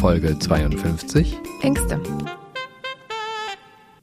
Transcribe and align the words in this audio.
Folge 0.00 0.38
52 0.38 1.36
Ängste. 1.60 2.00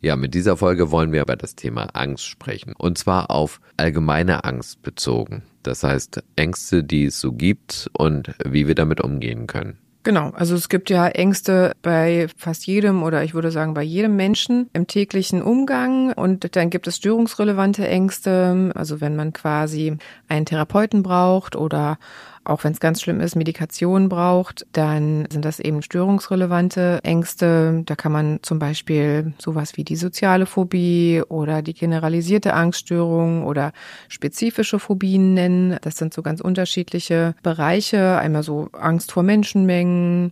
Ja, 0.01 0.17
mit 0.17 0.33
dieser 0.33 0.57
Folge 0.57 0.91
wollen 0.91 1.13
wir 1.13 1.21
über 1.21 1.37
das 1.37 1.55
Thema 1.55 1.87
Angst 1.93 2.25
sprechen. 2.25 2.73
Und 2.77 2.97
zwar 2.97 3.31
auf 3.31 3.61
allgemeine 3.77 4.43
Angst 4.43 4.81
bezogen. 4.81 5.43
Das 5.63 5.83
heißt, 5.83 6.21
Ängste, 6.35 6.83
die 6.83 7.05
es 7.05 7.21
so 7.21 7.31
gibt 7.31 7.89
und 7.93 8.33
wie 8.43 8.67
wir 8.67 8.75
damit 8.75 8.99
umgehen 8.99 9.47
können. 9.47 9.77
Genau, 10.03 10.29
also 10.35 10.53
es 10.53 10.69
gibt 10.69 10.91
ja 10.91 11.07
Ängste 11.07 11.71
bei 11.81 12.27
fast 12.37 12.67
jedem 12.67 13.01
oder 13.01 13.23
ich 13.23 13.33
würde 13.33 13.49
sagen 13.49 13.73
bei 13.73 13.81
jedem 13.81 14.15
Menschen 14.15 14.69
im 14.73 14.85
täglichen 14.85 15.41
Umgang 15.41 16.13
und 16.13 16.55
dann 16.55 16.69
gibt 16.69 16.85
es 16.85 16.97
störungsrelevante 16.97 17.87
Ängste, 17.87 18.71
also 18.75 19.01
wenn 19.01 19.15
man 19.15 19.33
quasi 19.33 19.97
einen 20.27 20.45
Therapeuten 20.45 21.01
braucht 21.01 21.55
oder 21.55 21.97
auch 22.45 22.63
wenn 22.63 22.71
es 22.71 22.79
ganz 22.79 23.01
schlimm 23.01 23.19
ist, 23.19 23.35
Medikation 23.35 24.07
braucht, 24.07 24.65
dann 24.71 25.27
sind 25.31 25.43
das 25.43 25.59
eben 25.59 25.81
störungsrelevante 25.81 26.99
Ängste. 27.03 27.81
Da 27.85 27.95
kann 27.95 28.11
man 28.11 28.39
zum 28.43 28.59
Beispiel 28.59 29.33
sowas 29.39 29.77
wie 29.77 29.83
die 29.83 29.95
soziale 29.95 30.45
Phobie 30.45 31.23
oder 31.27 31.61
die 31.61 31.73
generalisierte 31.73 32.53
Angststörung 32.53 33.45
oder 33.45 33.73
spezifische 34.07 34.79
Phobien 34.79 35.33
nennen. 35.33 35.77
Das 35.81 35.97
sind 35.97 36.13
so 36.13 36.21
ganz 36.21 36.39
unterschiedliche 36.39 37.35
Bereiche. 37.41 38.17
Einmal 38.19 38.43
so 38.43 38.69
Angst 38.73 39.11
vor 39.11 39.23
Menschenmengen, 39.23 40.31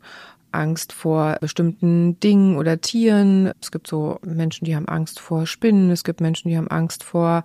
Angst 0.53 0.93
vor 0.93 1.37
bestimmten 1.41 2.19
Dingen 2.19 2.57
oder 2.57 2.79
Tieren. 2.81 3.51
Es 3.61 3.71
gibt 3.71 3.87
so 3.87 4.19
Menschen, 4.25 4.65
die 4.65 4.75
haben 4.75 4.87
Angst 4.87 5.19
vor 5.19 5.45
Spinnen. 5.45 5.91
Es 5.91 6.03
gibt 6.03 6.21
Menschen, 6.21 6.49
die 6.49 6.57
haben 6.57 6.67
Angst 6.67 7.03
vor 7.03 7.43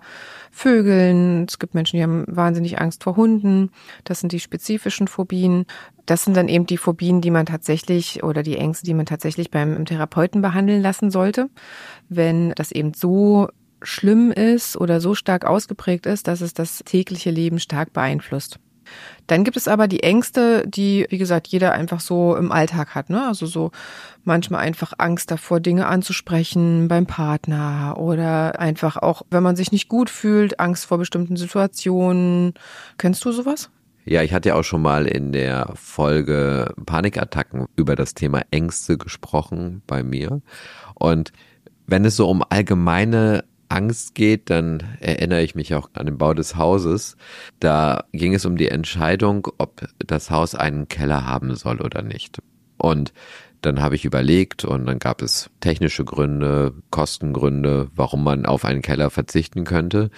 Vögeln. 0.51 1.45
Es 1.47 1.59
gibt 1.59 1.73
Menschen, 1.73 1.97
die 1.97 2.03
haben 2.03 2.25
wahnsinnig 2.27 2.79
Angst 2.79 3.03
vor 3.03 3.15
Hunden. 3.15 3.71
Das 4.03 4.19
sind 4.19 4.31
die 4.31 4.39
spezifischen 4.39 5.07
Phobien. 5.07 5.65
Das 6.05 6.23
sind 6.23 6.35
dann 6.35 6.47
eben 6.47 6.65
die 6.65 6.77
Phobien, 6.77 7.21
die 7.21 7.31
man 7.31 7.45
tatsächlich 7.45 8.23
oder 8.23 8.43
die 8.43 8.57
Ängste, 8.57 8.85
die 8.85 8.93
man 8.93 9.05
tatsächlich 9.05 9.51
beim 9.51 9.85
Therapeuten 9.85 10.41
behandeln 10.41 10.81
lassen 10.81 11.11
sollte. 11.11 11.49
Wenn 12.09 12.51
das 12.51 12.71
eben 12.71 12.93
so 12.93 13.49
schlimm 13.81 14.31
ist 14.31 14.75
oder 14.77 15.01
so 15.01 15.15
stark 15.15 15.45
ausgeprägt 15.45 16.05
ist, 16.05 16.27
dass 16.27 16.41
es 16.41 16.53
das 16.53 16.79
tägliche 16.85 17.31
Leben 17.31 17.59
stark 17.59 17.93
beeinflusst. 17.93 18.59
Dann 19.27 19.43
gibt 19.43 19.57
es 19.57 19.67
aber 19.67 19.87
die 19.87 20.01
Ängste, 20.01 20.67
die, 20.67 21.05
wie 21.09 21.17
gesagt, 21.17 21.47
jeder 21.47 21.71
einfach 21.73 21.99
so 21.99 22.35
im 22.35 22.51
Alltag 22.51 22.95
hat. 22.95 23.09
Ne? 23.09 23.27
Also 23.27 23.45
so 23.45 23.71
manchmal 24.23 24.61
einfach 24.61 24.93
Angst 24.97 25.29
davor, 25.31 25.59
Dinge 25.59 25.85
anzusprechen 25.85 26.87
beim 26.87 27.05
Partner 27.05 27.95
oder 27.97 28.59
einfach 28.59 28.97
auch, 28.97 29.21
wenn 29.29 29.43
man 29.43 29.55
sich 29.55 29.71
nicht 29.71 29.87
gut 29.87 30.09
fühlt, 30.09 30.59
Angst 30.59 30.85
vor 30.85 30.97
bestimmten 30.97 31.37
Situationen. 31.37 32.53
Kennst 32.97 33.23
du 33.23 33.31
sowas? 33.31 33.69
Ja, 34.05 34.23
ich 34.23 34.33
hatte 34.33 34.49
ja 34.49 34.55
auch 34.55 34.63
schon 34.63 34.81
mal 34.81 35.05
in 35.05 35.31
der 35.31 35.71
Folge 35.75 36.73
Panikattacken 36.87 37.67
über 37.75 37.95
das 37.95 38.15
Thema 38.15 38.41
Ängste 38.49 38.97
gesprochen 38.97 39.83
bei 39.85 40.01
mir. 40.01 40.41
Und 40.95 41.31
wenn 41.85 42.05
es 42.05 42.15
so 42.15 42.27
um 42.27 42.43
allgemeine 42.49 43.43
Angst 43.69 44.15
geht, 44.15 44.49
dann 44.49 44.83
erinnere 44.99 45.43
ich 45.43 45.55
mich 45.55 45.73
auch 45.75 45.89
an 45.93 46.07
den 46.07 46.17
Bau 46.17 46.33
des 46.33 46.55
Hauses. 46.55 47.15
Da 47.59 48.03
ging 48.11 48.33
es 48.33 48.45
um 48.45 48.57
die 48.57 48.69
Entscheidung, 48.69 49.47
ob 49.57 49.87
das 49.99 50.29
Haus 50.31 50.55
einen 50.55 50.87
Keller 50.87 51.25
haben 51.25 51.55
soll 51.55 51.79
oder 51.81 52.01
nicht. 52.01 52.39
Und 52.77 53.13
dann 53.61 53.81
habe 53.81 53.95
ich 53.95 54.05
überlegt 54.05 54.63
und 54.63 54.85
dann 54.85 54.99
gab 54.99 55.21
es 55.21 55.49
technische 55.59 56.05
Gründe, 56.05 56.73
Kostengründe, 56.91 57.89
warum 57.95 58.23
man 58.23 58.45
auf 58.45 58.65
einen 58.65 58.81
Keller 58.81 59.09
verzichten 59.09 59.65
könnte. 59.65 60.09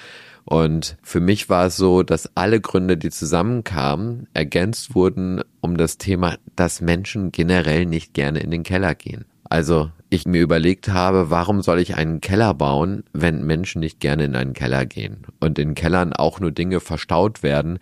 Und 0.46 0.98
für 1.02 1.20
mich 1.20 1.50
war 1.50 1.68
es 1.68 1.78
so, 1.78 2.04
dass 2.04 2.36
alle 2.36 2.62
Gründe, 2.62 2.98
die 2.98 3.10
zusammenkamen, 3.10 4.28
ergänzt 4.34 4.96
wurden 4.96 5.42
um 5.60 5.78
das 5.78 5.98
Thema, 5.98 6.38
dass 6.56 6.82
Menschen 6.82 7.32
generell 7.32 7.86
nicht 7.86 8.14
gerne 8.14 8.40
in 8.40 8.52
den 8.52 8.64
Keller 8.64 8.96
gehen. 8.96 9.26
Also 9.44 9.92
ich 10.12 10.28
mir 10.28 10.42
überlegt 10.42 10.90
habe, 10.90 11.30
warum 11.30 11.62
soll 11.62 11.80
ich 11.80 11.96
einen 11.96 12.20
Keller 12.20 12.54
bauen, 12.54 13.06
wenn 13.14 13.46
Menschen 13.46 13.80
nicht 13.80 14.02
gerne 14.02 14.26
in 14.26 14.36
einen 14.36 14.54
Keller 14.54 14.86
gehen 14.86 15.26
und 15.40 15.58
in 15.58 15.74
Kellern 15.74 16.12
auch 16.12 16.42
nur 16.42 16.52
Dinge 16.52 16.82
verstaut 16.82 17.44
werden, 17.44 17.80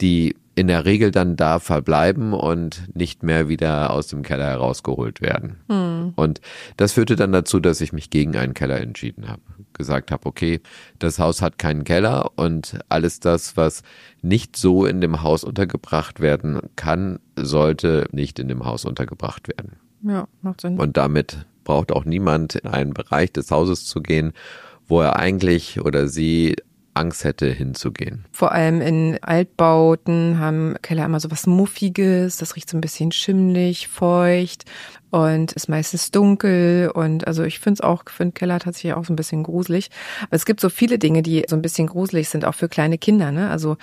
die 0.00 0.36
in 0.54 0.66
der 0.66 0.84
Regel 0.84 1.10
dann 1.10 1.34
da 1.34 1.58
verbleiben 1.58 2.34
und 2.34 2.94
nicht 2.94 3.22
mehr 3.22 3.48
wieder 3.48 3.90
aus 3.90 4.08
dem 4.08 4.22
Keller 4.22 4.44
herausgeholt 4.44 5.22
werden. 5.22 5.56
Hm. 5.70 6.12
Und 6.14 6.42
das 6.76 6.92
führte 6.92 7.16
dann 7.16 7.32
dazu, 7.32 7.58
dass 7.58 7.80
ich 7.80 7.94
mich 7.94 8.10
gegen 8.10 8.36
einen 8.36 8.52
Keller 8.52 8.78
entschieden 8.78 9.28
habe. 9.28 9.40
Gesagt 9.72 10.10
habe, 10.10 10.26
okay, 10.26 10.60
das 10.98 11.18
Haus 11.18 11.40
hat 11.40 11.58
keinen 11.58 11.84
Keller 11.84 12.32
und 12.36 12.78
alles 12.90 13.18
das, 13.18 13.56
was 13.56 13.82
nicht 14.20 14.56
so 14.56 14.84
in 14.84 15.00
dem 15.00 15.22
Haus 15.22 15.42
untergebracht 15.42 16.20
werden 16.20 16.60
kann, 16.76 17.18
sollte 17.34 18.06
nicht 18.12 18.38
in 18.38 18.48
dem 18.48 18.66
Haus 18.66 18.84
untergebracht 18.84 19.48
werden. 19.48 19.76
Ja, 20.02 20.28
macht 20.42 20.60
Sinn. 20.60 20.78
Und 20.78 20.98
damit 20.98 21.46
braucht 21.64 21.92
auch 21.92 22.04
niemand 22.04 22.56
in 22.56 22.68
einen 22.68 22.94
Bereich 22.94 23.32
des 23.32 23.50
Hauses 23.50 23.86
zu 23.86 24.00
gehen, 24.00 24.32
wo 24.86 25.00
er 25.00 25.16
eigentlich 25.16 25.80
oder 25.80 26.08
sie 26.08 26.56
Angst 26.94 27.24
hätte 27.24 27.46
hinzugehen. 27.50 28.26
Vor 28.32 28.52
allem 28.52 28.80
in 28.80 29.18
Altbauten 29.22 30.38
haben 30.38 30.74
Keller 30.82 31.06
immer 31.06 31.20
so 31.20 31.30
was 31.30 31.46
Muffiges, 31.46 32.36
das 32.36 32.54
riecht 32.54 32.68
so 32.68 32.76
ein 32.76 32.82
bisschen 32.82 33.12
schimmlig, 33.12 33.88
feucht 33.88 34.64
und 35.10 35.52
ist 35.52 35.68
meistens 35.68 36.10
dunkel 36.10 36.90
und 36.94 37.26
also 37.26 37.44
ich 37.44 37.60
finde 37.60 37.74
es 37.74 37.80
auch, 37.80 38.04
finde 38.08 38.32
Keller 38.32 38.58
tatsächlich 38.58 38.94
auch 38.94 39.04
so 39.04 39.12
ein 39.12 39.16
bisschen 39.16 39.42
gruselig. 39.42 39.90
Aber 40.24 40.36
es 40.36 40.44
gibt 40.44 40.60
so 40.60 40.68
viele 40.68 40.98
Dinge, 40.98 41.22
die 41.22 41.44
so 41.48 41.56
ein 41.56 41.62
bisschen 41.62 41.86
gruselig 41.86 42.28
sind, 42.28 42.44
auch 42.44 42.54
für 42.54 42.68
kleine 42.68 42.98
Kinder, 42.98 43.32
ne? 43.32 43.50
Also 43.50 43.76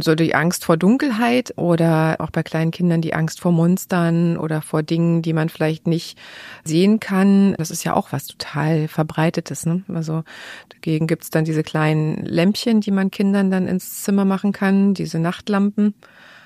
so 0.00 0.14
die 0.14 0.34
Angst 0.34 0.64
vor 0.64 0.76
Dunkelheit 0.76 1.54
oder 1.56 2.16
auch 2.18 2.30
bei 2.30 2.42
kleinen 2.42 2.70
Kindern 2.70 3.00
die 3.00 3.14
Angst 3.14 3.40
vor 3.40 3.52
Monstern 3.52 4.36
oder 4.36 4.62
vor 4.62 4.82
Dingen, 4.82 5.22
die 5.22 5.32
man 5.32 5.48
vielleicht 5.48 5.86
nicht 5.86 6.18
sehen 6.64 7.00
kann. 7.00 7.54
Das 7.58 7.70
ist 7.70 7.84
ja 7.84 7.94
auch 7.94 8.12
was 8.12 8.26
total 8.26 8.88
verbreitetes. 8.88 9.66
Ne? 9.66 9.82
Also 9.92 10.22
dagegen 10.68 11.06
gibt's 11.06 11.30
dann 11.30 11.44
diese 11.44 11.62
kleinen 11.62 12.24
Lämpchen, 12.24 12.80
die 12.80 12.92
man 12.92 13.10
Kindern 13.10 13.50
dann 13.50 13.66
ins 13.66 14.02
Zimmer 14.02 14.24
machen 14.24 14.52
kann, 14.52 14.94
diese 14.94 15.18
Nachtlampen. 15.18 15.94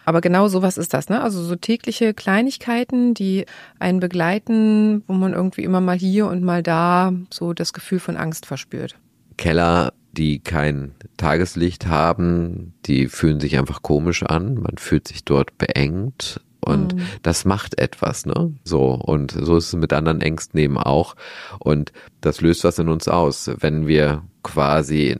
Aber 0.06 0.20
genau 0.20 0.48
sowas 0.48 0.76
ist 0.76 0.92
das, 0.92 1.08
ne? 1.08 1.22
Also 1.22 1.42
so 1.42 1.56
tägliche 1.56 2.12
Kleinigkeiten, 2.12 3.14
die 3.14 3.46
einen 3.78 4.00
begleiten, 4.00 5.02
wo 5.06 5.14
man 5.14 5.32
irgendwie 5.32 5.64
immer 5.64 5.80
mal 5.80 5.96
hier 5.96 6.26
und 6.26 6.42
mal 6.42 6.62
da 6.62 7.12
so 7.30 7.54
das 7.54 7.72
Gefühl 7.72 8.00
von 8.00 8.16
Angst 8.16 8.44
verspürt. 8.44 8.96
Keller 9.38 9.94
die 10.14 10.38
kein 10.38 10.94
Tageslicht 11.16 11.86
haben, 11.86 12.74
die 12.86 13.08
fühlen 13.08 13.40
sich 13.40 13.58
einfach 13.58 13.82
komisch 13.82 14.22
an. 14.22 14.54
Man 14.54 14.78
fühlt 14.78 15.08
sich 15.08 15.24
dort 15.24 15.58
beengt 15.58 16.40
und 16.64 16.94
mhm. 16.94 17.02
das 17.22 17.44
macht 17.44 17.78
etwas, 17.78 18.24
ne? 18.24 18.54
So 18.64 18.94
und 18.94 19.32
so 19.32 19.56
ist 19.56 19.68
es 19.68 19.74
mit 19.74 19.92
anderen 19.92 20.20
Ängsten 20.20 20.58
eben 20.58 20.78
auch 20.78 21.14
und 21.58 21.92
das 22.20 22.40
löst 22.40 22.64
was 22.64 22.78
in 22.78 22.88
uns 22.88 23.08
aus, 23.08 23.50
wenn 23.58 23.86
wir 23.86 24.22
quasi 24.42 25.18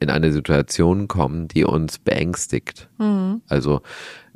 in 0.00 0.10
eine 0.10 0.32
Situation 0.32 1.08
kommen, 1.08 1.48
die 1.48 1.64
uns 1.64 1.98
beängstigt. 1.98 2.90
Mhm. 2.98 3.40
Also 3.48 3.80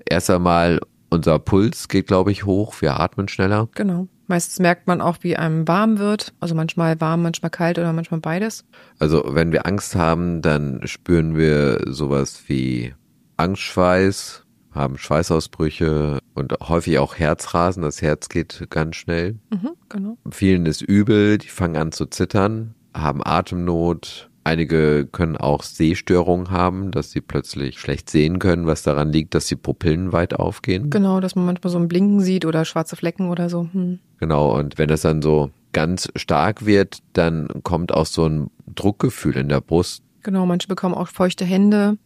erst 0.09 0.31
einmal 0.31 0.81
unser 1.11 1.39
Puls 1.39 1.89
geht, 1.89 2.07
glaube 2.07 2.33
ich, 2.33 2.45
hoch, 2.45 2.81
wir 2.81 3.01
atmen 3.01 3.29
schneller. 3.29 3.69
Genau. 3.75 4.09
Meistens 4.29 4.59
merkt 4.59 4.87
man 4.87 5.01
auch, 5.01 5.19
wie 5.21 5.37
einem 5.37 5.69
warm 5.69 5.99
wird. 5.99 6.35
Also 6.41 6.55
manchmal 6.55 7.01
warm, 7.01 7.23
manchmal 7.23 7.51
kalt 7.51 7.79
oder 7.79 7.93
manchmal 7.93 8.21
beides. 8.21 8.65
Also 8.99 9.25
wenn 9.29 9.53
wir 9.53 9.67
Angst 9.67 9.95
haben, 9.95 10.43
dann 10.43 10.87
spüren 10.87 11.37
wir 11.37 11.81
sowas 11.87 12.45
wie 12.49 12.95
Angstschweiß, 13.37 14.45
haben 14.73 14.99
Schweißausbrüche 14.99 16.19
und 16.35 16.55
häufig 16.69 16.99
auch 16.99 17.17
Herzrasen. 17.17 17.83
Das 17.83 18.03
Herz 18.03 18.29
geht 18.29 18.67
ganz 18.71 18.97
schnell. 18.97 19.37
Mhm, 19.51 19.71
genau. 19.89 20.19
Vielen 20.31 20.67
ist 20.67 20.83
übel, 20.83 21.39
die 21.39 21.49
fangen 21.49 21.77
an 21.77 21.93
zu 21.93 22.07
zittern, 22.07 22.75
haben 22.95 23.21
Atemnot, 23.25 24.31
Einige 24.47 25.09
können 25.11 25.37
auch 25.37 25.65
Sehstörungen 25.65 26.53
haben, 26.53 26.93
dass 26.93 27.11
sie 27.11 27.21
plötzlich 27.21 27.81
schlecht 27.81 28.09
sehen 28.09 28.39
können, 28.39 28.65
was 28.65 28.85
daran 28.85 29.11
liegt, 29.11 29.35
dass 29.35 29.47
die 29.47 29.57
Pupillen 29.57 30.13
weit 30.13 30.35
aufgehen. 30.35 30.89
Genau, 30.89 31.19
dass 31.19 31.35
man 31.35 31.47
manchmal 31.47 31.73
so 31.73 31.79
ein 31.81 31.89
Blinken 31.89 32.21
sieht 32.21 32.45
oder 32.45 32.65
schwarze 32.65 32.95
Flecken 32.95 33.29
oder 33.29 33.51
so. 33.51 33.69
Hm. 33.73 33.99
Genau, 34.21 34.57
und 34.57 34.79
wenn 34.79 34.87
das 34.87 35.01
dann 35.01 35.21
so 35.21 35.51
ganz 35.73 36.09
stark 36.15 36.65
wird, 36.65 36.99
dann 37.13 37.49
kommt 37.65 37.91
auch 37.91 38.07
so 38.07 38.29
ein 38.29 38.51
Druckgefühl 38.73 39.37
in 39.37 39.49
der 39.49 39.61
Brust. 39.61 40.05
Genau, 40.23 40.47
manche 40.47 40.69
bekommen 40.69 40.95
auch 40.95 41.09
feuchte 41.09 41.45
Hände. 41.45 41.99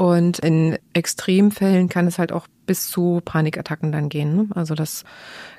Und 0.00 0.38
in 0.38 0.78
Extremfällen 0.94 1.90
kann 1.90 2.06
es 2.06 2.18
halt 2.18 2.32
auch 2.32 2.46
bis 2.64 2.88
zu 2.88 3.20
Panikattacken 3.22 3.92
dann 3.92 4.08
gehen. 4.08 4.34
Ne? 4.34 4.48
Also 4.54 4.74
das 4.74 5.04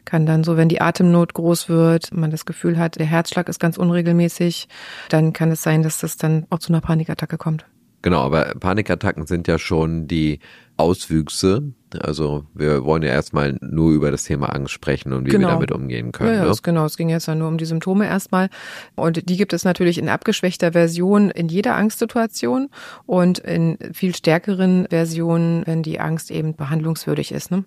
kann 0.03 0.25
dann 0.25 0.43
so, 0.43 0.57
wenn 0.57 0.67
die 0.67 0.81
Atemnot 0.81 1.35
groß 1.35 1.69
wird, 1.69 2.11
man 2.11 2.31
das 2.31 2.47
Gefühl 2.47 2.79
hat, 2.79 2.97
der 2.97 3.05
Herzschlag 3.05 3.47
ist 3.49 3.59
ganz 3.59 3.77
unregelmäßig, 3.77 4.67
dann 5.09 5.31
kann 5.31 5.51
es 5.51 5.61
sein, 5.61 5.83
dass 5.83 5.99
das 5.99 6.17
dann 6.17 6.47
auch 6.49 6.57
zu 6.57 6.73
einer 6.73 6.81
Panikattacke 6.81 7.37
kommt. 7.37 7.67
Genau, 8.01 8.21
aber 8.21 8.55
Panikattacken 8.59 9.27
sind 9.27 9.47
ja 9.47 9.59
schon 9.59 10.07
die 10.07 10.39
Auswüchse. 10.75 11.73
Also 11.99 12.45
wir 12.53 12.85
wollen 12.85 13.03
ja 13.03 13.09
erstmal 13.09 13.57
nur 13.61 13.91
über 13.91 14.11
das 14.11 14.23
Thema 14.23 14.47
Angst 14.47 14.71
sprechen 14.71 15.13
und 15.13 15.25
wie 15.25 15.31
genau. 15.31 15.47
wir 15.47 15.53
damit 15.53 15.71
umgehen 15.71 16.11
können. 16.11 16.35
Ja, 16.35 16.45
ja 16.45 16.49
ne? 16.49 16.57
genau. 16.61 16.85
Es 16.85 16.97
ging 16.97 17.09
jetzt 17.09 17.27
ja 17.27 17.35
nur 17.35 17.47
um 17.47 17.57
die 17.57 17.65
Symptome 17.65 18.07
erstmal. 18.07 18.49
Und 18.95 19.29
die 19.29 19.37
gibt 19.37 19.53
es 19.53 19.63
natürlich 19.63 19.97
in 19.97 20.09
abgeschwächter 20.09 20.73
Version 20.73 21.29
in 21.31 21.47
jeder 21.47 21.75
Angstsituation 21.75 22.69
und 23.05 23.39
in 23.39 23.77
viel 23.93 24.15
stärkeren 24.15 24.87
Versionen, 24.89 25.63
wenn 25.65 25.83
die 25.83 25.99
Angst 25.99 26.31
eben 26.31 26.55
behandlungswürdig 26.55 27.31
ist. 27.31 27.51
Ne? 27.51 27.65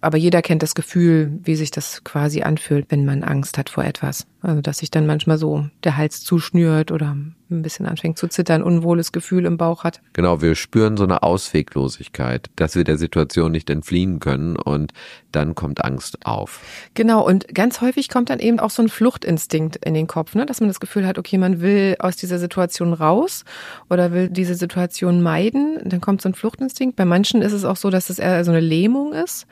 Aber 0.00 0.18
jeder 0.18 0.42
kennt 0.42 0.62
das 0.62 0.74
Gefühl, 0.74 1.38
wie 1.42 1.56
sich 1.56 1.70
das 1.70 2.04
quasi 2.04 2.42
anfühlt, 2.42 2.86
wenn 2.90 3.06
man 3.06 3.24
Angst 3.24 3.56
hat 3.56 3.70
vor 3.70 3.84
etwas. 3.84 4.26
Also 4.44 4.60
dass 4.60 4.78
sich 4.78 4.90
dann 4.90 5.06
manchmal 5.06 5.38
so 5.38 5.66
der 5.84 5.96
Hals 5.96 6.22
zuschnürt 6.22 6.92
oder 6.92 7.16
ein 7.50 7.62
bisschen 7.62 7.86
anfängt 7.86 8.18
zu 8.18 8.28
zittern, 8.28 8.62
unwohles 8.62 9.10
Gefühl 9.10 9.46
im 9.46 9.56
Bauch 9.56 9.84
hat. 9.84 10.02
Genau, 10.12 10.42
wir 10.42 10.54
spüren 10.54 10.98
so 10.98 11.04
eine 11.04 11.22
Ausweglosigkeit, 11.22 12.50
dass 12.56 12.74
wir 12.74 12.84
der 12.84 12.98
Situation 12.98 13.52
nicht 13.52 13.70
entfliehen 13.70 14.20
können 14.20 14.56
und 14.56 14.92
dann 15.32 15.54
kommt 15.54 15.82
Angst 15.82 16.26
auf. 16.26 16.60
Genau, 16.92 17.26
und 17.26 17.54
ganz 17.54 17.80
häufig 17.80 18.10
kommt 18.10 18.28
dann 18.28 18.38
eben 18.38 18.60
auch 18.60 18.70
so 18.70 18.82
ein 18.82 18.90
Fluchtinstinkt 18.90 19.76
in 19.76 19.94
den 19.94 20.06
Kopf, 20.06 20.34
ne? 20.34 20.44
dass 20.44 20.60
man 20.60 20.68
das 20.68 20.80
Gefühl 20.80 21.06
hat, 21.06 21.18
okay, 21.18 21.38
man 21.38 21.62
will 21.62 21.96
aus 21.98 22.16
dieser 22.16 22.38
Situation 22.38 22.92
raus 22.92 23.44
oder 23.88 24.12
will 24.12 24.28
diese 24.28 24.56
Situation 24.56 25.22
meiden. 25.22 25.78
Dann 25.84 26.02
kommt 26.02 26.20
so 26.20 26.28
ein 26.28 26.34
Fluchtinstinkt. 26.34 26.96
Bei 26.96 27.06
manchen 27.06 27.40
ist 27.40 27.52
es 27.52 27.64
auch 27.64 27.76
so, 27.76 27.88
dass 27.88 28.10
es 28.10 28.18
eher 28.18 28.44
so 28.44 28.50
eine 28.50 28.60
Lähmung 28.60 29.14
ist, 29.14 29.46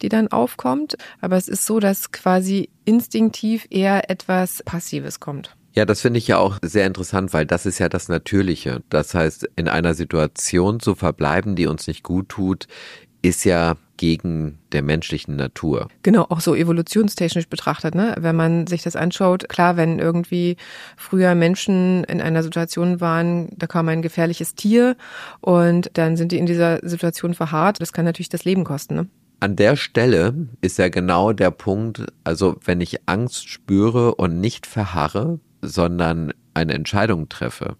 die 0.00 0.08
dann 0.08 0.28
aufkommt. 0.28 0.96
Aber 1.20 1.36
es 1.36 1.48
ist 1.48 1.66
so, 1.66 1.80
dass 1.80 2.12
quasi 2.12 2.70
instinktiv 2.88 3.66
eher 3.70 4.10
etwas 4.10 4.62
Passives 4.64 5.20
kommt. 5.20 5.54
Ja, 5.74 5.84
das 5.84 6.00
finde 6.00 6.18
ich 6.18 6.26
ja 6.26 6.38
auch 6.38 6.58
sehr 6.62 6.86
interessant, 6.86 7.32
weil 7.32 7.46
das 7.46 7.66
ist 7.66 7.78
ja 7.78 7.88
das 7.88 8.08
Natürliche. 8.08 8.82
Das 8.88 9.14
heißt, 9.14 9.48
in 9.54 9.68
einer 9.68 9.94
Situation 9.94 10.80
zu 10.80 10.94
verbleiben, 10.94 11.54
die 11.54 11.66
uns 11.66 11.86
nicht 11.86 12.02
gut 12.02 12.30
tut, 12.30 12.66
ist 13.22 13.44
ja 13.44 13.76
gegen 13.96 14.58
der 14.72 14.82
menschlichen 14.82 15.36
Natur. 15.36 15.88
Genau, 16.02 16.26
auch 16.28 16.40
so 16.40 16.54
evolutionstechnisch 16.54 17.48
betrachtet, 17.48 17.94
ne? 17.94 18.14
Wenn 18.18 18.36
man 18.36 18.66
sich 18.66 18.82
das 18.82 18.96
anschaut, 18.96 19.48
klar, 19.48 19.76
wenn 19.76 19.98
irgendwie 19.98 20.56
früher 20.96 21.34
Menschen 21.34 22.04
in 22.04 22.20
einer 22.22 22.42
Situation 22.42 23.00
waren, 23.00 23.50
da 23.56 23.66
kam 23.66 23.88
ein 23.88 24.02
gefährliches 24.02 24.54
Tier 24.54 24.96
und 25.40 25.90
dann 25.94 26.16
sind 26.16 26.32
die 26.32 26.38
in 26.38 26.46
dieser 26.46 26.78
Situation 26.82 27.34
verharrt, 27.34 27.80
das 27.80 27.92
kann 27.92 28.04
natürlich 28.04 28.28
das 28.28 28.44
Leben 28.44 28.64
kosten, 28.64 28.94
ne? 28.94 29.06
An 29.40 29.54
der 29.54 29.76
Stelle 29.76 30.48
ist 30.60 30.78
ja 30.78 30.88
genau 30.88 31.32
der 31.32 31.52
Punkt, 31.52 32.04
also 32.24 32.56
wenn 32.64 32.80
ich 32.80 33.08
Angst 33.08 33.48
spüre 33.48 34.16
und 34.16 34.40
nicht 34.40 34.66
verharre, 34.66 35.38
sondern 35.62 36.32
eine 36.54 36.74
Entscheidung 36.74 37.28
treffe, 37.28 37.76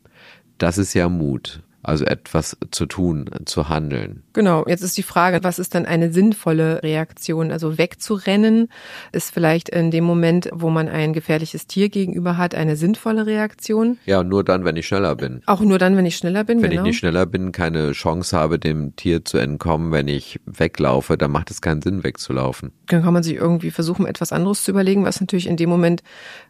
das 0.59 0.79
ist 0.79 0.95
ja 0.95 1.09
Mut. 1.09 1.63
Also 1.89 2.05
etwas 2.05 2.55
zu 2.71 2.85
tun, 2.85 3.31
zu 3.47 3.71
handeln. 3.71 4.23
Genau, 4.35 4.67
jetzt 4.67 4.83
ist 4.83 4.99
die 4.99 5.03
Frage, 5.03 5.43
was 5.43 5.59
ist 5.59 5.75
dann 5.75 5.87
eine 5.87 6.13
sinnvolle 6.13 6.83
Reaktion? 6.83 7.51
Also 7.51 7.79
wegzurennen 7.79 8.69
ist 9.11 9.33
vielleicht 9.33 9.71
in 9.71 9.91
dem 9.91 10.05
Moment, 10.05 10.51
wo 10.53 10.69
man 10.69 10.91
ein 10.91 11.15
gefährliches 11.15 11.67
Tier 11.67 11.89
gegenüber 11.89 12.37
hat, 12.37 12.55
eine 12.55 12.77
sinnvolle 12.77 13.25
Reaktion. 13.25 13.97
Ja, 14.05 14.23
nur 14.23 14.45
dann, 14.45 14.67
wenn 14.67 14.77
ich 14.77 14.87
schneller 14.87 15.17
bin. 15.17 15.41
Auch 15.47 15.63
nur 15.63 15.79
dann, 15.79 15.97
wenn 15.97 16.05
ich 16.05 16.19
schneller 16.19 16.45
bin. 16.45 16.61
Wenn 16.61 16.73
genau. 16.73 16.83
ich 16.83 16.89
nicht 16.89 16.99
schneller 16.99 17.25
bin, 17.25 17.53
keine 17.53 17.93
Chance 17.93 18.37
habe, 18.37 18.59
dem 18.59 18.95
Tier 18.97 19.25
zu 19.25 19.39
entkommen, 19.39 19.91
wenn 19.91 20.09
ich 20.09 20.41
weglaufe, 20.45 21.17
dann 21.17 21.31
macht 21.31 21.51
es 21.51 21.63
keinen 21.63 21.81
Sinn, 21.81 22.05
wegzulaufen. 22.05 22.71
Dann 22.89 23.03
kann 23.03 23.15
man 23.15 23.23
sich 23.23 23.37
irgendwie 23.37 23.71
versuchen, 23.71 24.05
etwas 24.05 24.33
anderes 24.33 24.63
zu 24.63 24.73
überlegen, 24.73 25.07
was 25.07 25.23
natürlich 25.23 25.47
in 25.47 25.57
dem 25.57 25.71
Moment 25.71 26.03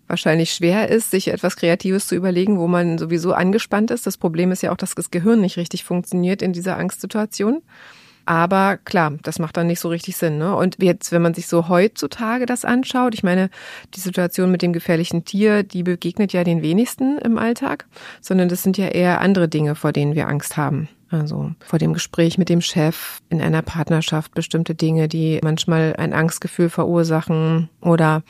wahrscheinlich 0.09 0.53
schwer 0.53 0.89
ist, 0.89 1.11
sich 1.11 1.29
etwas 1.29 1.57
Kreatives 1.57 2.09
zu 2.09 2.17
überlegen, 2.17 2.59
wo 2.59 2.67
man 2.67 2.99
sowieso 2.99 3.33
angespannt 3.33 3.91
ist. 3.91 4.07
Das 4.07 4.17
Problem 4.17 4.51
ist 4.51 4.63
ja 4.63 4.73
auch, 4.73 4.77
dass 4.77 4.95
das 4.95 5.11
Gehirn 5.11 5.41
nicht 5.41 5.57
richtig 5.57 5.85
funktioniert 5.85 6.43
in 6.43 6.53
dieser 6.53 6.77
Angstsituation. 6.77 7.63
Aber 8.29 8.77
klar, 8.77 9.15
das 9.23 9.39
macht 9.39 9.57
dann 9.57 9.69
nicht 9.69 9.81
so 9.81 9.89
richtig 9.89 10.19
Sinn. 10.19 10.37
Ne? 10.37 10.55
Und 10.55 10.77
jetzt, 10.83 11.13
wenn 11.13 11.23
man 11.23 11.33
sich 11.33 11.47
so 11.47 11.69
heutzutage 11.69 12.45
das 12.45 12.67
anschaut, 12.67 13.15
ich 13.15 13.23
meine, 13.23 13.49
die 13.95 14.01
Situation 14.01 14.51
mit 14.51 14.61
dem 14.61 14.75
gefährlichen 14.75 15.25
Tier, 15.25 15.63
die 15.63 15.83
begegnet 15.83 16.35
ja 16.35 16.45
den 16.45 16.61
wenigsten 16.61 17.17
im 17.17 17.39
Alltag, 17.39 17.87
sondern 18.21 18.51
das 18.51 18.63
sind 18.63 18.77
ja 18.77 18.89
eher 18.89 19.23
andere 19.23 19.49
Dinge, 19.49 19.75
vor 19.75 19.93
denen 19.93 20.15
wir 20.15 20.29
Angst 20.29 20.59
haben. 20.59 20.91
Also 21.11 21.53
vor 21.61 21.79
dem 21.79 21.95
Gespräch 21.95 22.37
mit 22.37 22.51
dem 22.51 22.61
Chef 22.61 23.21
in 23.31 23.41
einer 23.41 23.63
Partnerschaft, 23.63 24.35
bestimmte 24.35 24.75
Dinge, 24.75 25.09
die 25.09 25.41
manchmal 25.43 25.95
ein 25.97 26.13
Angstgefühl 26.13 26.69
verursachen 26.69 27.71
oder 27.81 28.23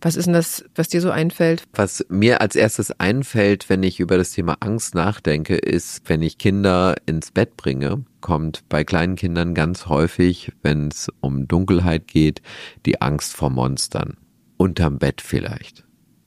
was 0.00 0.16
ist 0.16 0.26
denn 0.26 0.34
das, 0.34 0.64
was 0.74 0.88
dir 0.88 1.00
so 1.00 1.10
einfällt? 1.10 1.64
Was 1.74 2.04
mir 2.08 2.40
als 2.40 2.56
erstes 2.56 2.90
einfällt, 2.98 3.68
wenn 3.68 3.82
ich 3.82 4.00
über 4.00 4.16
das 4.16 4.32
Thema 4.32 4.56
Angst 4.60 4.94
nachdenke, 4.94 5.56
ist, 5.56 6.08
wenn 6.08 6.22
ich 6.22 6.38
Kinder 6.38 6.96
ins 7.06 7.30
Bett 7.30 7.56
bringe, 7.56 8.04
kommt 8.20 8.68
bei 8.68 8.84
kleinen 8.84 9.16
Kindern 9.16 9.54
ganz 9.54 9.86
häufig, 9.86 10.52
wenn 10.62 10.88
es 10.88 11.10
um 11.20 11.48
Dunkelheit 11.48 12.06
geht, 12.06 12.40
die 12.86 13.00
Angst 13.00 13.36
vor 13.36 13.50
Monstern. 13.50 14.16
Unterm 14.56 14.98
Bett 14.98 15.20
vielleicht. 15.20 15.84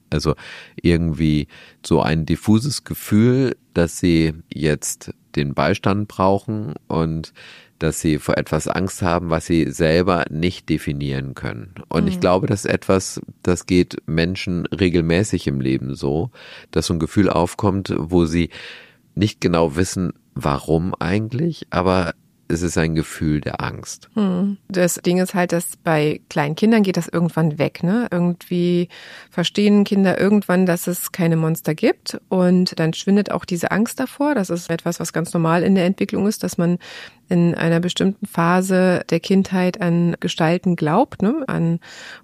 Also 0.10 0.36
irgendwie 0.76 1.48
so 1.86 2.02
ein 2.02 2.26
diffuses 2.26 2.84
Gefühl, 2.84 3.56
dass 3.74 3.98
sie 3.98 4.34
jetzt 4.54 5.12
den 5.36 5.56
Beistand 5.56 6.08
brauchen 6.08 6.76
und 6.88 7.34
dass 7.84 8.00
sie 8.00 8.18
vor 8.18 8.38
etwas 8.38 8.68
Angst 8.68 9.02
haben, 9.02 9.30
was 9.30 9.46
sie 9.46 9.70
selber 9.72 10.26
nicht 10.30 10.70
definieren 10.70 11.36
können. 11.36 11.76
Und 11.90 12.04
mhm. 12.04 12.10
ich 12.10 12.20
glaube, 12.20 12.48
das 12.48 12.66
ist 12.66 12.72
etwas, 12.72 13.22
das 13.44 13.66
geht 13.66 13.98
Menschen 14.06 14.66
regelmäßig 14.68 15.48
im 15.48 15.62
Leben 15.62 15.96
so, 15.96 16.32
dass 16.72 16.88
so 16.88 16.94
ein 16.94 17.00
Gefühl 17.00 17.30
aufkommt, 17.30 17.94
wo 17.98 18.26
sie 18.26 18.50
nicht 19.16 19.42
genau 19.42 19.76
wissen, 19.76 20.14
warum 20.34 20.96
eigentlich, 20.96 21.68
aber 21.70 22.14
es 22.48 22.62
ist 22.62 22.78
ein 22.78 22.96
Gefühl 22.96 23.42
der 23.42 23.62
Angst. 23.62 24.10
Hm. 24.14 24.58
Das 24.68 24.96
Ding 24.96 25.18
ist 25.18 25.34
halt, 25.34 25.52
dass 25.52 25.78
bei 25.78 26.22
kleinen 26.30 26.56
Kindern 26.56 26.84
geht 26.84 26.98
das 26.98 27.08
irgendwann 27.08 27.58
weg. 27.58 27.84
Ne? 27.84 28.08
Irgendwie 28.12 28.90
verstehen 29.30 29.84
Kinder 29.84 30.20
irgendwann, 30.20 30.66
dass 30.66 30.88
es 30.88 31.12
keine 31.12 31.36
Monster 31.36 31.74
gibt 31.74 32.20
und 32.30 32.80
dann 32.80 32.94
schwindet 32.94 33.32
auch 33.32 33.46
diese 33.46 33.72
Angst 33.72 34.00
davor. 34.00 34.36
Das 34.36 34.50
ist 34.50 34.70
etwas, 34.70 35.00
was 35.00 35.14
ganz 35.14 35.34
normal 35.34 35.64
in 35.64 35.76
der 35.76 35.86
Entwicklung 35.86 36.28
ist, 36.28 36.44
dass 36.44 36.58
man 36.58 36.78
in 37.34 37.56
einer 37.56 37.80
bestimmten 37.80 38.28
Phase 38.28 39.02
der 39.10 39.20
Kindheit 39.20 39.82
an 39.82 40.16
Gestalten 40.20 40.76
glaubt, 40.76 41.24
ne? 41.24 41.44
an 41.48 41.80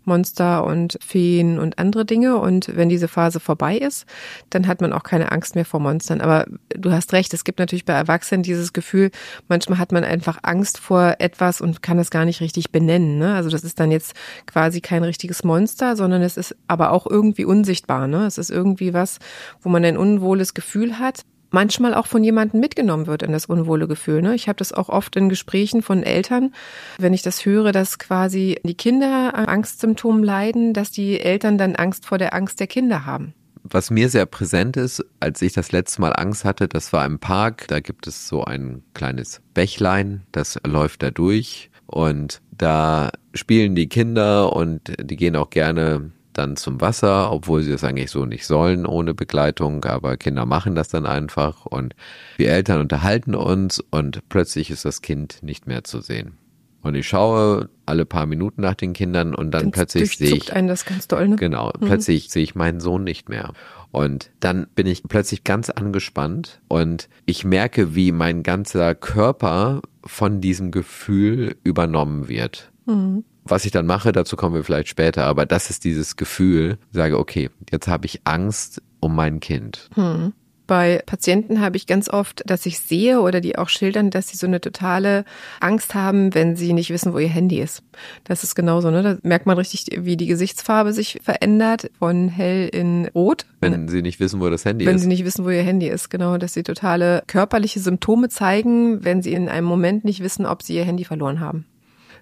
Monster 0.05 0.63
und 0.63 0.99
Feen 1.01 1.57
und 1.57 1.79
andere 1.79 2.05
Dinge. 2.05 2.37
Und 2.37 2.75
wenn 2.75 2.89
diese 2.89 3.07
Phase 3.07 3.39
vorbei 3.39 3.75
ist, 3.75 4.05
dann 4.51 4.67
hat 4.67 4.81
man 4.81 4.93
auch 4.93 5.01
keine 5.01 5.31
Angst 5.31 5.55
mehr 5.55 5.65
vor 5.65 5.79
Monstern. 5.79 6.21
Aber 6.21 6.45
du 6.69 6.91
hast 6.91 7.11
recht, 7.13 7.33
es 7.33 7.43
gibt 7.43 7.57
natürlich 7.57 7.85
bei 7.85 7.93
Erwachsenen 7.93 8.43
dieses 8.43 8.71
Gefühl, 8.71 9.09
manchmal 9.47 9.79
hat 9.79 9.91
man 9.91 10.03
einfach 10.03 10.37
Angst 10.43 10.77
vor 10.77 11.15
etwas 11.17 11.59
und 11.59 11.81
kann 11.81 11.97
es 11.97 12.11
gar 12.11 12.25
nicht 12.25 12.39
richtig 12.39 12.71
benennen. 12.71 13.17
Ne? 13.17 13.33
Also 13.33 13.49
das 13.49 13.63
ist 13.63 13.79
dann 13.79 13.89
jetzt 13.89 14.13
quasi 14.45 14.79
kein 14.79 15.03
richtiges 15.03 15.43
Monster, 15.43 15.95
sondern 15.95 16.21
es 16.21 16.37
ist 16.37 16.55
aber 16.67 16.91
auch 16.91 17.07
irgendwie 17.09 17.45
unsichtbar. 17.45 18.07
Ne? 18.07 18.27
Es 18.27 18.37
ist 18.37 18.51
irgendwie 18.51 18.93
was, 18.93 19.17
wo 19.59 19.69
man 19.69 19.83
ein 19.85 19.97
unwohles 19.97 20.53
Gefühl 20.53 20.99
hat 20.99 21.23
manchmal 21.51 21.93
auch 21.93 22.07
von 22.07 22.23
jemandem 22.23 22.59
mitgenommen 22.59 23.07
wird 23.07 23.23
in 23.23 23.31
das 23.31 23.45
unwohle 23.45 23.87
Gefühl. 23.87 24.21
Ne? 24.21 24.35
Ich 24.35 24.47
habe 24.47 24.57
das 24.57 24.73
auch 24.73 24.89
oft 24.89 25.15
in 25.15 25.29
Gesprächen 25.29 25.81
von 25.81 26.03
Eltern, 26.03 26.53
wenn 26.97 27.13
ich 27.13 27.21
das 27.21 27.45
höre, 27.45 27.71
dass 27.71 27.99
quasi 27.99 28.59
die 28.63 28.75
Kinder 28.75 29.33
an 29.35 29.45
Angstsymptomen 29.45 30.23
leiden, 30.23 30.73
dass 30.73 30.91
die 30.91 31.19
Eltern 31.19 31.57
dann 31.57 31.75
Angst 31.75 32.05
vor 32.05 32.17
der 32.17 32.33
Angst 32.33 32.59
der 32.59 32.67
Kinder 32.67 33.05
haben. 33.05 33.33
Was 33.63 33.91
mir 33.91 34.09
sehr 34.09 34.25
präsent 34.25 34.77
ist, 34.77 35.05
als 35.19 35.41
ich 35.41 35.53
das 35.53 35.71
letzte 35.71 36.01
Mal 36.01 36.13
Angst 36.13 36.45
hatte, 36.45 36.67
das 36.67 36.93
war 36.93 37.05
im 37.05 37.19
Park. 37.19 37.67
Da 37.67 37.81
gibt 37.81 38.07
es 38.07 38.27
so 38.27 38.43
ein 38.43 38.83
kleines 38.93 39.41
Bächlein, 39.53 40.23
das 40.31 40.59
läuft 40.65 41.03
da 41.03 41.11
durch 41.11 41.69
und 41.85 42.41
da 42.51 43.11
spielen 43.33 43.75
die 43.75 43.87
Kinder 43.87 44.55
und 44.55 44.81
die 44.99 45.15
gehen 45.15 45.35
auch 45.35 45.49
gerne 45.49 46.11
dann 46.39 46.55
zum 46.55 46.81
Wasser, 46.81 47.31
obwohl 47.31 47.61
sie 47.61 47.71
das 47.71 47.83
eigentlich 47.83 48.09
so 48.09 48.25
nicht 48.25 48.45
sollen 48.45 48.85
ohne 48.85 49.13
Begleitung, 49.13 49.83
aber 49.85 50.17
Kinder 50.17 50.45
machen 50.45 50.73
das 50.73 50.87
dann 50.87 51.05
einfach 51.05 51.65
und 51.65 51.93
wir 52.37 52.49
Eltern 52.49 52.79
unterhalten 52.81 53.35
uns 53.35 53.79
und 53.91 54.27
plötzlich 54.29 54.71
ist 54.71 54.85
das 54.85 55.01
Kind 55.01 55.43
nicht 55.43 55.67
mehr 55.67 55.83
zu 55.83 56.01
sehen. 56.01 56.37
Und 56.81 56.95
ich 56.95 57.09
schaue 57.09 57.69
alle 57.85 58.05
paar 58.05 58.25
Minuten 58.25 58.61
nach 58.61 58.75
den 58.75 58.93
Kindern 58.93 59.35
und 59.35 59.51
dann, 59.51 59.63
dann 59.63 59.71
plötzlich 59.71 60.17
sehe 60.17 60.35
ich 60.35 60.53
einen 60.53 60.69
das 60.69 60.85
ganz 60.85 61.09
doll, 61.09 61.27
ne? 61.27 61.35
Genau, 61.35 61.73
mhm. 61.77 61.87
plötzlich 61.87 62.29
sehe 62.29 62.43
ich 62.43 62.55
meinen 62.55 62.79
Sohn 62.79 63.03
nicht 63.03 63.27
mehr. 63.27 63.51
Und 63.91 64.31
dann 64.39 64.67
bin 64.75 64.87
ich 64.87 65.03
plötzlich 65.03 65.43
ganz 65.43 65.69
angespannt 65.69 66.61
und 66.69 67.09
ich 67.25 67.43
merke, 67.43 67.95
wie 67.95 68.13
mein 68.13 68.43
ganzer 68.43 68.95
Körper 68.95 69.81
von 70.05 70.39
diesem 70.39 70.71
Gefühl 70.71 71.57
übernommen 71.63 72.29
wird. 72.29 72.71
Mhm. 72.85 73.25
Was 73.49 73.65
ich 73.65 73.71
dann 73.71 73.85
mache, 73.85 74.11
dazu 74.11 74.35
kommen 74.35 74.55
wir 74.55 74.63
vielleicht 74.63 74.89
später, 74.89 75.25
aber 75.25 75.45
das 75.45 75.69
ist 75.69 75.83
dieses 75.83 76.15
Gefühl, 76.15 76.77
sage, 76.91 77.17
okay, 77.17 77.49
jetzt 77.71 77.87
habe 77.87 78.05
ich 78.05 78.21
Angst 78.23 78.81
um 78.99 79.15
mein 79.15 79.39
Kind. 79.39 79.89
Hm. 79.95 80.33
Bei 80.67 81.01
Patienten 81.07 81.61
habe 81.61 81.77
ich 81.77 81.87
ganz 81.87 82.11
oft, 82.11 82.43
dass 82.45 82.67
ich 82.67 82.79
sehe 82.79 83.21
oder 83.21 83.41
die 83.41 83.57
auch 83.57 83.69
schildern, 83.69 84.11
dass 84.11 84.27
sie 84.27 84.37
so 84.37 84.45
eine 84.45 84.61
totale 84.61 85.25
Angst 85.61 85.95
haben, 85.95 86.35
wenn 86.35 86.55
sie 86.55 86.73
nicht 86.73 86.91
wissen, 86.91 87.11
wo 87.11 87.17
ihr 87.17 87.27
Handy 87.27 87.59
ist. 87.59 87.81
Das 88.23 88.43
ist 88.43 88.53
genauso, 88.53 88.91
ne? 88.91 89.01
Da 89.01 89.17
merkt 89.23 89.47
man 89.47 89.57
richtig, 89.57 89.87
wie 89.97 90.15
die 90.15 90.27
Gesichtsfarbe 90.27 90.93
sich 90.93 91.17
verändert 91.23 91.89
von 91.97 92.29
hell 92.29 92.69
in 92.71 93.07
rot. 93.15 93.47
Wenn 93.61 93.87
sie 93.87 94.03
nicht 94.03 94.19
wissen, 94.19 94.41
wo 94.41 94.49
das 94.51 94.63
Handy 94.63 94.85
wenn 94.85 94.93
ist. 94.95 95.01
Wenn 95.01 95.09
sie 95.09 95.15
nicht 95.15 95.25
wissen, 95.25 95.43
wo 95.43 95.49
ihr 95.49 95.63
Handy 95.63 95.87
ist, 95.87 96.09
genau. 96.09 96.37
Dass 96.37 96.53
sie 96.53 96.61
totale 96.61 97.23
körperliche 97.25 97.79
Symptome 97.79 98.29
zeigen, 98.29 99.03
wenn 99.03 99.23
sie 99.23 99.33
in 99.33 99.49
einem 99.49 99.65
Moment 99.65 100.05
nicht 100.05 100.21
wissen, 100.21 100.45
ob 100.45 100.61
sie 100.61 100.75
ihr 100.75 100.85
Handy 100.85 101.03
verloren 101.03 101.39
haben. 101.39 101.65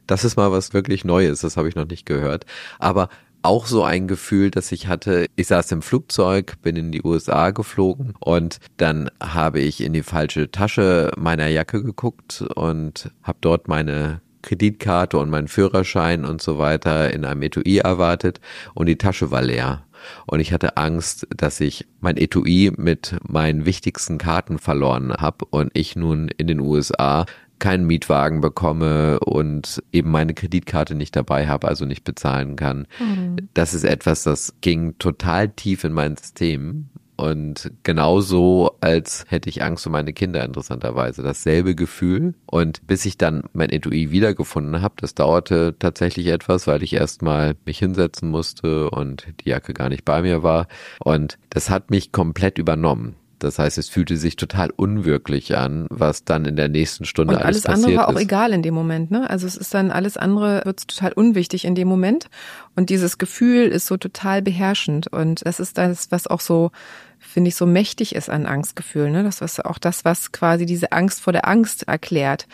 Das 0.08 0.24
ist 0.24 0.38
mal 0.38 0.52
was 0.52 0.74
wirklich 0.74 1.06
Neues, 1.06 1.42
das 1.42 1.58
habe 1.58 1.70
ich 1.70 1.76
noch 1.76 1.88
nicht 1.88 2.06
gehört. 2.06 2.46
Aber 2.80 3.10
auch 3.44 3.68
so 3.68 3.84
ein 3.84 4.08
Gefühl, 4.08 4.52
dass 4.52 4.72
ich 4.72 4.88
hatte, 4.88 5.28
ich 5.36 5.48
saß 5.48 5.72
im 5.72 5.82
Flugzeug, 5.82 6.56
bin 6.62 6.76
in 6.76 6.92
die 6.92 7.04
USA 7.04 7.52
geflogen 7.52 8.14
und 8.20 8.60
dann 8.78 9.10
habe 9.22 9.60
ich 9.60 9.82
in 9.82 9.94
die 9.94 10.04
falsche 10.04 10.52
Tasche 10.52 11.12
meiner 11.18 11.48
Jacke 11.48 11.84
geguckt 11.84 12.44
und 12.56 13.12
habe 13.24 13.38
dort 13.42 13.68
meine 13.68 14.22
Kreditkarte 14.42 15.18
und 15.18 15.30
meinen 15.30 15.48
Führerschein 15.48 16.26
und 16.26 16.42
so 16.42 16.58
weiter 16.58 17.14
in 17.14 17.26
einem 17.26 17.42
Etui 17.42 17.78
erwartet 17.78 18.40
und 18.74 18.88
die 18.88 18.98
Tasche 18.98 19.32
war 19.32 19.42
leer. 19.42 19.84
Und 20.26 20.40
ich 20.40 20.54
hatte 20.54 20.78
Angst, 20.78 21.28
dass 21.36 21.60
ich 21.60 21.88
mein 22.00 22.18
Etui 22.18 22.72
mit 22.76 23.18
meinen 23.28 23.66
wichtigsten 23.66 24.18
Karten 24.18 24.60
verloren 24.60 25.14
habe 25.14 25.46
und 25.50 25.72
ich 25.74 25.96
nun 25.96 26.30
in 26.30 26.48
den 26.48 26.60
USA 26.60 27.26
keinen 27.60 27.86
Mietwagen 27.86 28.42
bekomme 28.42 29.20
und 29.20 29.82
eben 29.92 30.12
meine 30.12 30.34
Kreditkarte 30.34 30.96
nicht 30.96 31.16
dabei 31.16 31.48
habe, 31.48 31.68
also 31.68 31.86
nicht 31.86 32.04
bezahlen 32.04 32.56
kann. 32.56 32.88
Mhm. 33.00 33.50
Das 33.54 33.74
ist 33.74 33.84
etwas, 33.84 34.24
das 34.24 34.56
ging 34.62 34.98
total 35.00 35.50
tief 35.50 35.84
in 35.84 35.94
mein 35.94 36.16
System. 36.18 36.90
Und 37.18 37.72
genauso, 37.82 38.78
als 38.80 39.26
hätte 39.28 39.50
ich 39.50 39.64
Angst 39.64 39.88
um 39.88 39.92
meine 39.92 40.14
Kinder, 40.14 40.46
interessanterweise. 40.46 41.24
Dasselbe 41.24 41.74
Gefühl. 41.74 42.36
Und 42.46 42.86
bis 42.86 43.06
ich 43.06 43.18
dann 43.18 43.44
mein 43.54 43.72
Etui 43.72 44.12
wiedergefunden 44.12 44.84
habe, 44.84 44.96
das 45.02 45.16
dauerte 45.16 45.76
tatsächlich 45.80 46.28
etwas, 46.28 46.68
weil 46.68 46.84
ich 46.84 46.94
erstmal 46.94 47.56
mich 47.66 47.80
hinsetzen 47.80 48.30
musste 48.30 48.92
und 48.92 49.26
die 49.42 49.50
Jacke 49.50 49.74
gar 49.74 49.90
nicht 49.90 50.06
bei 50.06 50.22
mir 50.22 50.44
war. 50.44 50.68
Und 51.00 51.40
das 51.50 51.72
hat 51.72 51.90
mich 51.90 52.12
komplett 52.12 52.60
übernommen. 52.60 53.16
Das 53.40 53.60
heißt, 53.60 53.78
es 53.78 53.90
fühlte 53.90 54.18
sich 54.18 54.36
total 54.36 54.72
unwirklich 54.76 55.56
an, 55.56 55.86
was 55.90 56.24
dann 56.24 56.46
in 56.46 56.56
der 56.56 56.70
nächsten 56.70 57.06
Stunde 57.06 57.36
und 57.36 57.42
alles, 57.42 57.66
alles 57.66 57.86
andere 57.86 57.98
war 57.98 58.08
auch 58.10 58.16
ist. 58.16 58.22
egal 58.22 58.52
in 58.52 58.64
dem 58.64 58.74
Moment. 58.74 59.12
Ne? 59.12 59.30
Also 59.30 59.46
es 59.46 59.56
ist 59.56 59.74
dann 59.74 59.92
alles 59.92 60.18
andere 60.18 60.62
wird 60.66 60.88
total 60.88 61.14
unwichtig 61.14 61.66
in 61.66 61.76
dem 61.76 61.88
Moment 61.88 62.28
und 62.76 62.90
dieses 62.90 63.18
Gefühl 63.18 63.68
ist 63.68 63.86
so 63.86 63.98
total 63.98 64.42
beherrschend 64.42 65.08
und 65.08 65.46
das 65.46 65.60
ist 65.60 65.78
das, 65.78 66.12
was 66.12 66.28
auch 66.28 66.42
so 66.42 66.72
finde 67.20 67.50
ich 67.50 67.56
so 67.56 67.66
mächtig 67.66 68.16
ist 68.16 68.30
an 68.30 68.46
Angstgefühl. 68.46 69.12
Ne? 69.12 69.24
Das 69.24 69.42
ist 69.42 69.64
auch 69.66 69.78
das, 69.78 70.06
was 70.06 70.32
quasi 70.32 70.66
diese 70.66 70.92
Angst 70.92 71.22
vor 71.22 71.34
der 71.34 71.48
Angst 71.48 71.88
erklärt, 71.88 72.48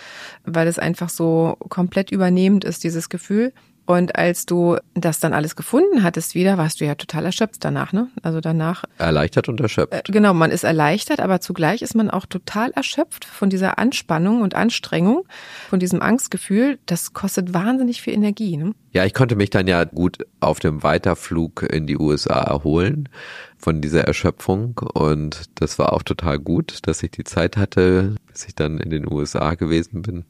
weil 0.45 0.67
es 0.67 0.79
einfach 0.79 1.09
so 1.09 1.57
komplett 1.69 2.11
übernehmend 2.11 2.63
ist 2.65 2.83
dieses 2.83 3.09
Gefühl. 3.09 3.53
Und 3.85 4.15
als 4.15 4.45
du 4.45 4.77
das 4.93 5.19
dann 5.19 5.33
alles 5.33 5.57
gefunden 5.57 6.03
hattest 6.03 6.35
wieder, 6.35 6.57
warst 6.57 6.79
du 6.79 6.85
ja 6.85 6.95
total 6.95 7.25
erschöpft 7.25 7.65
danach, 7.65 7.91
ne? 7.91 8.07
Also 8.21 8.39
danach. 8.39 8.85
Erleichtert 8.97 9.49
und 9.49 9.59
erschöpft. 9.59 9.93
Äh, 9.93 10.11
genau, 10.11 10.33
man 10.33 10.51
ist 10.51 10.63
erleichtert, 10.63 11.19
aber 11.19 11.41
zugleich 11.41 11.81
ist 11.81 11.93
man 11.93 12.09
auch 12.09 12.25
total 12.25 12.71
erschöpft 12.71 13.25
von 13.25 13.49
dieser 13.49 13.79
Anspannung 13.79 14.41
und 14.41 14.55
Anstrengung, 14.55 15.25
von 15.69 15.79
diesem 15.79 16.01
Angstgefühl. 16.01 16.79
Das 16.85 17.11
kostet 17.11 17.53
wahnsinnig 17.53 18.01
viel 18.01 18.13
Energie, 18.13 18.55
ne? 18.55 18.73
Ja, 18.93 19.03
ich 19.05 19.13
konnte 19.13 19.35
mich 19.35 19.49
dann 19.49 19.67
ja 19.67 19.83
gut 19.83 20.19
auf 20.39 20.59
dem 20.59 20.83
Weiterflug 20.83 21.63
in 21.63 21.87
die 21.87 21.97
USA 21.97 22.39
erholen 22.39 23.09
von 23.57 23.81
dieser 23.81 24.03
Erschöpfung 24.03 24.77
und 24.93 25.45
das 25.55 25.79
war 25.79 25.93
auch 25.93 26.03
total 26.03 26.37
gut, 26.37 26.79
dass 26.83 27.01
ich 27.01 27.11
die 27.11 27.23
Zeit 27.23 27.57
hatte, 27.57 28.15
bis 28.31 28.45
ich 28.45 28.55
dann 28.55 28.77
in 28.77 28.91
den 28.91 29.11
USA 29.11 29.55
gewesen 29.55 30.03
bin. 30.03 30.25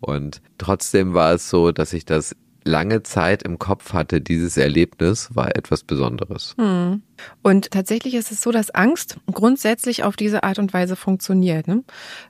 Und 0.00 0.42
trotzdem 0.58 1.14
war 1.14 1.32
es 1.32 1.48
so, 1.48 1.72
dass 1.72 1.94
ich 1.94 2.04
das 2.04 2.36
lange 2.64 3.02
Zeit 3.02 3.42
im 3.42 3.58
Kopf 3.58 3.92
hatte, 3.92 4.20
dieses 4.20 4.56
Erlebnis 4.56 5.34
war 5.34 5.54
etwas 5.56 5.84
Besonderes. 5.84 6.54
Hm. 6.58 7.02
Und 7.42 7.70
tatsächlich 7.70 8.14
ist 8.14 8.32
es 8.32 8.40
so, 8.40 8.50
dass 8.50 8.70
Angst 8.70 9.18
grundsätzlich 9.32 10.02
auf 10.02 10.16
diese 10.16 10.42
Art 10.42 10.58
und 10.58 10.72
Weise 10.72 10.96
funktioniert. 10.96 11.68
Ne? 11.68 11.84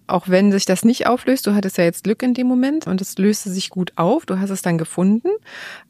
Auch 0.07 0.29
wenn 0.29 0.53
sich 0.53 0.67
das 0.67 0.85
nicht 0.85 1.07
auflöst, 1.07 1.47
du 1.47 1.55
hattest 1.55 1.79
ja 1.79 1.85
jetzt 1.85 2.05
Glück 2.05 2.23
in 2.23 2.35
dem 2.35 2.47
Moment 2.47 2.87
und 2.87 3.01
es 3.01 3.17
löste 3.17 3.51
sich 3.51 3.71
gut 3.71 3.93
auf, 3.97 4.27
du 4.27 4.39
hast 4.39 4.51
es 4.51 4.63
dann 4.63 4.77
gefunden. 4.77 5.29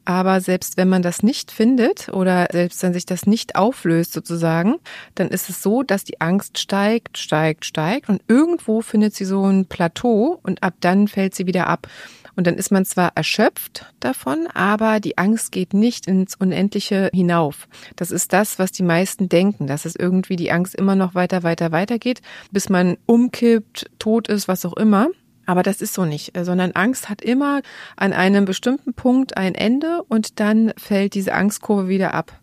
Aber 0.05 0.39
selbst 0.41 0.77
wenn 0.77 0.89
man 0.89 1.01
das 1.01 1.23
nicht 1.23 1.51
findet 1.51 2.09
oder 2.09 2.47
selbst 2.51 2.81
wenn 2.83 2.93
sich 2.93 3.05
das 3.05 3.25
nicht 3.25 3.55
auflöst 3.55 4.13
sozusagen, 4.13 4.75
dann 5.15 5.27
ist 5.27 5.49
es 5.49 5.61
so, 5.61 5.83
dass 5.83 6.03
die 6.03 6.21
Angst 6.21 6.59
steigt, 6.59 7.17
steigt, 7.17 7.65
steigt 7.65 8.09
und 8.09 8.21
irgendwo 8.27 8.81
findet 8.81 9.15
sie 9.15 9.25
so 9.25 9.45
ein 9.45 9.65
Plateau 9.65 10.39
und 10.43 10.63
ab 10.63 10.75
dann 10.79 11.07
fällt 11.07 11.35
sie 11.35 11.47
wieder 11.47 11.67
ab. 11.67 11.87
Und 12.35 12.47
dann 12.47 12.55
ist 12.55 12.71
man 12.71 12.85
zwar 12.85 13.11
erschöpft 13.15 13.85
davon, 13.99 14.47
aber 14.53 14.99
die 14.99 15.17
Angst 15.17 15.51
geht 15.51 15.73
nicht 15.73 16.07
ins 16.07 16.35
Unendliche 16.35 17.09
hinauf. 17.13 17.67
Das 17.95 18.11
ist 18.11 18.33
das, 18.33 18.59
was 18.59 18.71
die 18.71 18.83
meisten 18.83 19.29
denken, 19.29 19.67
dass 19.67 19.85
es 19.85 19.95
irgendwie 19.95 20.35
die 20.35 20.51
Angst 20.51 20.75
immer 20.75 20.95
noch 20.95 21.15
weiter, 21.15 21.43
weiter, 21.43 21.71
weiter 21.71 21.99
geht, 21.99 22.21
bis 22.51 22.69
man 22.69 22.97
umkippt, 23.05 23.89
tot 23.99 24.27
ist, 24.27 24.47
was 24.47 24.65
auch 24.65 24.75
immer. 24.77 25.09
Aber 25.45 25.63
das 25.63 25.81
ist 25.81 25.93
so 25.93 26.05
nicht, 26.05 26.33
sondern 26.39 26.71
Angst 26.71 27.07
hat 27.07 27.21
immer 27.21 27.61
an 27.95 28.13
einem 28.13 28.45
bestimmten 28.45 28.93
Punkt 28.93 29.37
ein 29.37 29.53
Ende 29.53 30.01
und 30.07 30.39
dann 30.39 30.73
fällt 30.77 31.13
diese 31.13 31.33
Angstkurve 31.33 31.87
wieder 31.87 32.13
ab. 32.13 32.39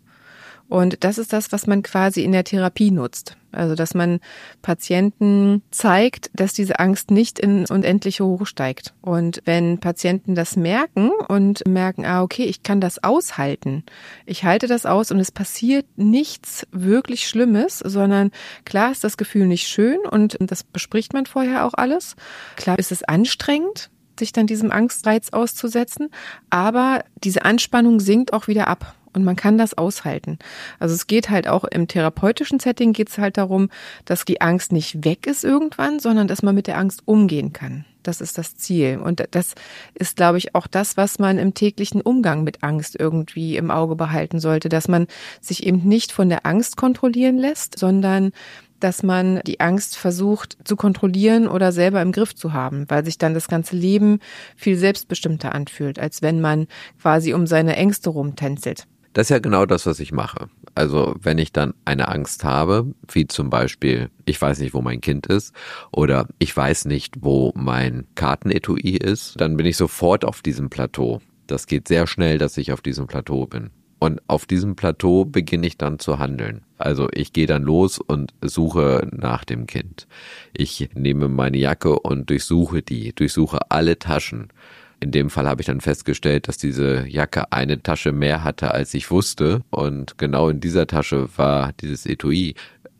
Und 0.73 1.03
das 1.03 1.19
ist 1.19 1.33
das, 1.33 1.51
was 1.51 1.67
man 1.67 1.83
quasi 1.83 2.23
in 2.23 2.31
der 2.31 2.43
Therapie 2.43 2.89
nutzt. 2.89 3.37
Also, 3.51 3.75
dass 3.75 3.93
man 3.93 4.19
Patienten 4.63 5.61
zeigt, 5.69 6.31
dass 6.33 6.53
diese 6.53 6.79
Angst 6.79 7.11
nicht 7.11 7.37
ins 7.37 7.69
Unendliche 7.69 8.25
hochsteigt. 8.25 8.95
Und 8.99 9.43
wenn 9.45 9.77
Patienten 9.77 10.33
das 10.33 10.55
merken 10.55 11.11
und 11.27 11.67
merken, 11.67 12.07
ah, 12.07 12.23
okay, 12.23 12.45
ich 12.45 12.63
kann 12.63 12.81
das 12.81 13.03
aushalten. 13.03 13.83
Ich 14.25 14.45
halte 14.45 14.65
das 14.65 14.87
aus 14.87 15.11
und 15.11 15.19
es 15.19 15.31
passiert 15.31 15.85
nichts 15.95 16.65
wirklich 16.71 17.27
Schlimmes, 17.27 17.77
sondern 17.77 18.31
klar 18.65 18.91
ist 18.91 19.03
das 19.03 19.15
Gefühl 19.15 19.45
nicht 19.45 19.67
schön 19.67 19.99
und 20.09 20.37
das 20.39 20.63
bespricht 20.63 21.13
man 21.13 21.27
vorher 21.27 21.65
auch 21.65 21.75
alles. 21.75 22.15
Klar 22.55 22.79
ist 22.79 22.91
es 22.91 23.03
anstrengend, 23.03 23.91
sich 24.17 24.31
dann 24.31 24.47
diesem 24.47 24.71
Angstreiz 24.71 25.29
auszusetzen, 25.33 26.09
aber 26.49 27.03
diese 27.23 27.45
Anspannung 27.45 27.99
sinkt 27.99 28.33
auch 28.33 28.47
wieder 28.47 28.67
ab 28.67 28.95
und 29.13 29.23
man 29.23 29.35
kann 29.35 29.57
das 29.57 29.77
aushalten. 29.77 30.39
Also 30.79 30.95
es 30.95 31.07
geht 31.07 31.29
halt 31.29 31.47
auch 31.47 31.63
im 31.63 31.87
therapeutischen 31.87 32.59
Setting 32.59 32.93
geht 32.93 33.09
es 33.09 33.17
halt 33.17 33.37
darum, 33.37 33.69
dass 34.05 34.25
die 34.25 34.41
Angst 34.41 34.71
nicht 34.71 35.05
weg 35.05 35.27
ist 35.27 35.43
irgendwann, 35.43 35.99
sondern 35.99 36.27
dass 36.27 36.43
man 36.43 36.55
mit 36.55 36.67
der 36.67 36.77
Angst 36.77 37.03
umgehen 37.05 37.53
kann. 37.53 37.85
Das 38.03 38.21
ist 38.21 38.37
das 38.37 38.55
Ziel. 38.57 38.97
Und 38.97 39.23
das 39.31 39.55
ist, 39.95 40.17
glaube 40.17 40.37
ich, 40.37 40.55
auch 40.55 40.67
das, 40.67 40.97
was 40.97 41.19
man 41.19 41.37
im 41.37 41.53
täglichen 41.53 42.01
Umgang 42.01 42.43
mit 42.43 42.61
Angst 42.61 42.99
irgendwie 42.99 43.55
im 43.57 43.71
Auge 43.71 43.95
behalten 43.95 44.39
sollte, 44.39 44.69
dass 44.69 44.87
man 44.87 45.07
sich 45.41 45.65
eben 45.65 45.87
nicht 45.87 46.11
von 46.11 46.29
der 46.29 46.45
Angst 46.45 46.77
kontrollieren 46.77 47.37
lässt, 47.37 47.79
sondern 47.79 48.31
dass 48.83 49.01
man 49.01 49.39
die 49.47 49.61
Angst 49.61 49.95
versucht 49.95 50.57
zu 50.65 50.75
kontrollieren 50.75 51.47
oder 51.47 51.71
selber 51.71 52.01
im 52.01 52.11
Griff 52.11 52.35
zu 52.35 52.51
haben, 52.51 52.85
weil 52.89 53.05
sich 53.05 53.17
dann 53.17 53.33
das 53.33 53.47
ganze 53.47 53.77
Leben 53.77 54.19
viel 54.57 54.75
selbstbestimmter 54.75 55.55
anfühlt, 55.55 55.99
als 55.99 56.21
wenn 56.21 56.41
man 56.41 56.67
quasi 57.01 57.33
um 57.33 57.47
seine 57.47 57.77
Ängste 57.77 58.09
rumtänzelt. 58.09 58.85
Das 59.13 59.27
ist 59.27 59.29
ja 59.29 59.39
genau 59.39 59.65
das, 59.67 59.85
was 59.85 59.99
ich 59.99 60.11
mache. 60.11 60.49
Also 60.73 61.15
wenn 61.21 61.37
ich 61.37 61.51
dann 61.51 61.75
eine 61.85 62.07
Angst 62.07 62.43
habe, 62.43 62.93
wie 63.11 63.27
zum 63.27 63.51
Beispiel, 63.51 64.09
ich 64.25 64.41
weiß 64.41 64.59
nicht, 64.59 64.73
wo 64.73 64.81
mein 64.81 65.01
Kind 65.01 65.27
ist 65.27 65.53
oder 65.91 66.27
ich 66.39 66.55
weiß 66.55 66.85
nicht, 66.85 67.17
wo 67.21 67.53
mein 67.55 68.07
Kartenetui 68.15 68.97
ist, 68.97 69.39
dann 69.39 69.55
bin 69.55 69.67
ich 69.67 69.77
sofort 69.77 70.25
auf 70.25 70.41
diesem 70.41 70.71
Plateau. 70.71 71.21
Das 71.45 71.67
geht 71.67 71.87
sehr 71.87 72.07
schnell, 72.07 72.39
dass 72.39 72.57
ich 72.57 72.71
auf 72.71 72.81
diesem 72.81 73.05
Plateau 73.05 73.45
bin. 73.45 73.69
Und 73.99 74.21
auf 74.27 74.45
diesem 74.45 74.75
Plateau 74.75 75.23
beginne 75.23 75.67
ich 75.67 75.77
dann 75.77 75.99
zu 75.99 76.19
handeln. 76.19 76.65
Also 76.77 77.07
ich 77.13 77.31
gehe 77.31 77.47
dann 77.47 77.63
los 77.63 77.99
und 77.99 78.33
suche 78.41 79.07
nach 79.11 79.45
dem 79.45 79.65
Kind. 79.65 80.07
Ich 80.53 80.89
nehme 80.93 81.29
meine 81.29 81.57
Jacke 81.57 81.99
und 81.99 82.29
durchsuche 82.29 82.81
die, 82.81 83.13
durchsuche 83.13 83.59
alle 83.69 83.99
Taschen 83.99 84.49
in 85.03 85.11
dem 85.11 85.29
Fall 85.29 85.47
habe 85.47 85.61
ich 85.61 85.67
dann 85.67 85.81
festgestellt, 85.81 86.47
dass 86.47 86.57
diese 86.57 87.05
Jacke 87.07 87.51
eine 87.51 87.83
Tasche 87.83 88.11
mehr 88.11 88.43
hatte, 88.43 88.71
als 88.71 88.93
ich 88.93 89.11
wusste. 89.11 89.61
Und 89.69 90.17
genau 90.17 90.49
in 90.49 90.59
dieser 90.59 90.87
Tasche 90.87 91.27
war 91.37 91.73
dieses 91.73 92.05
Etui. 92.05 92.55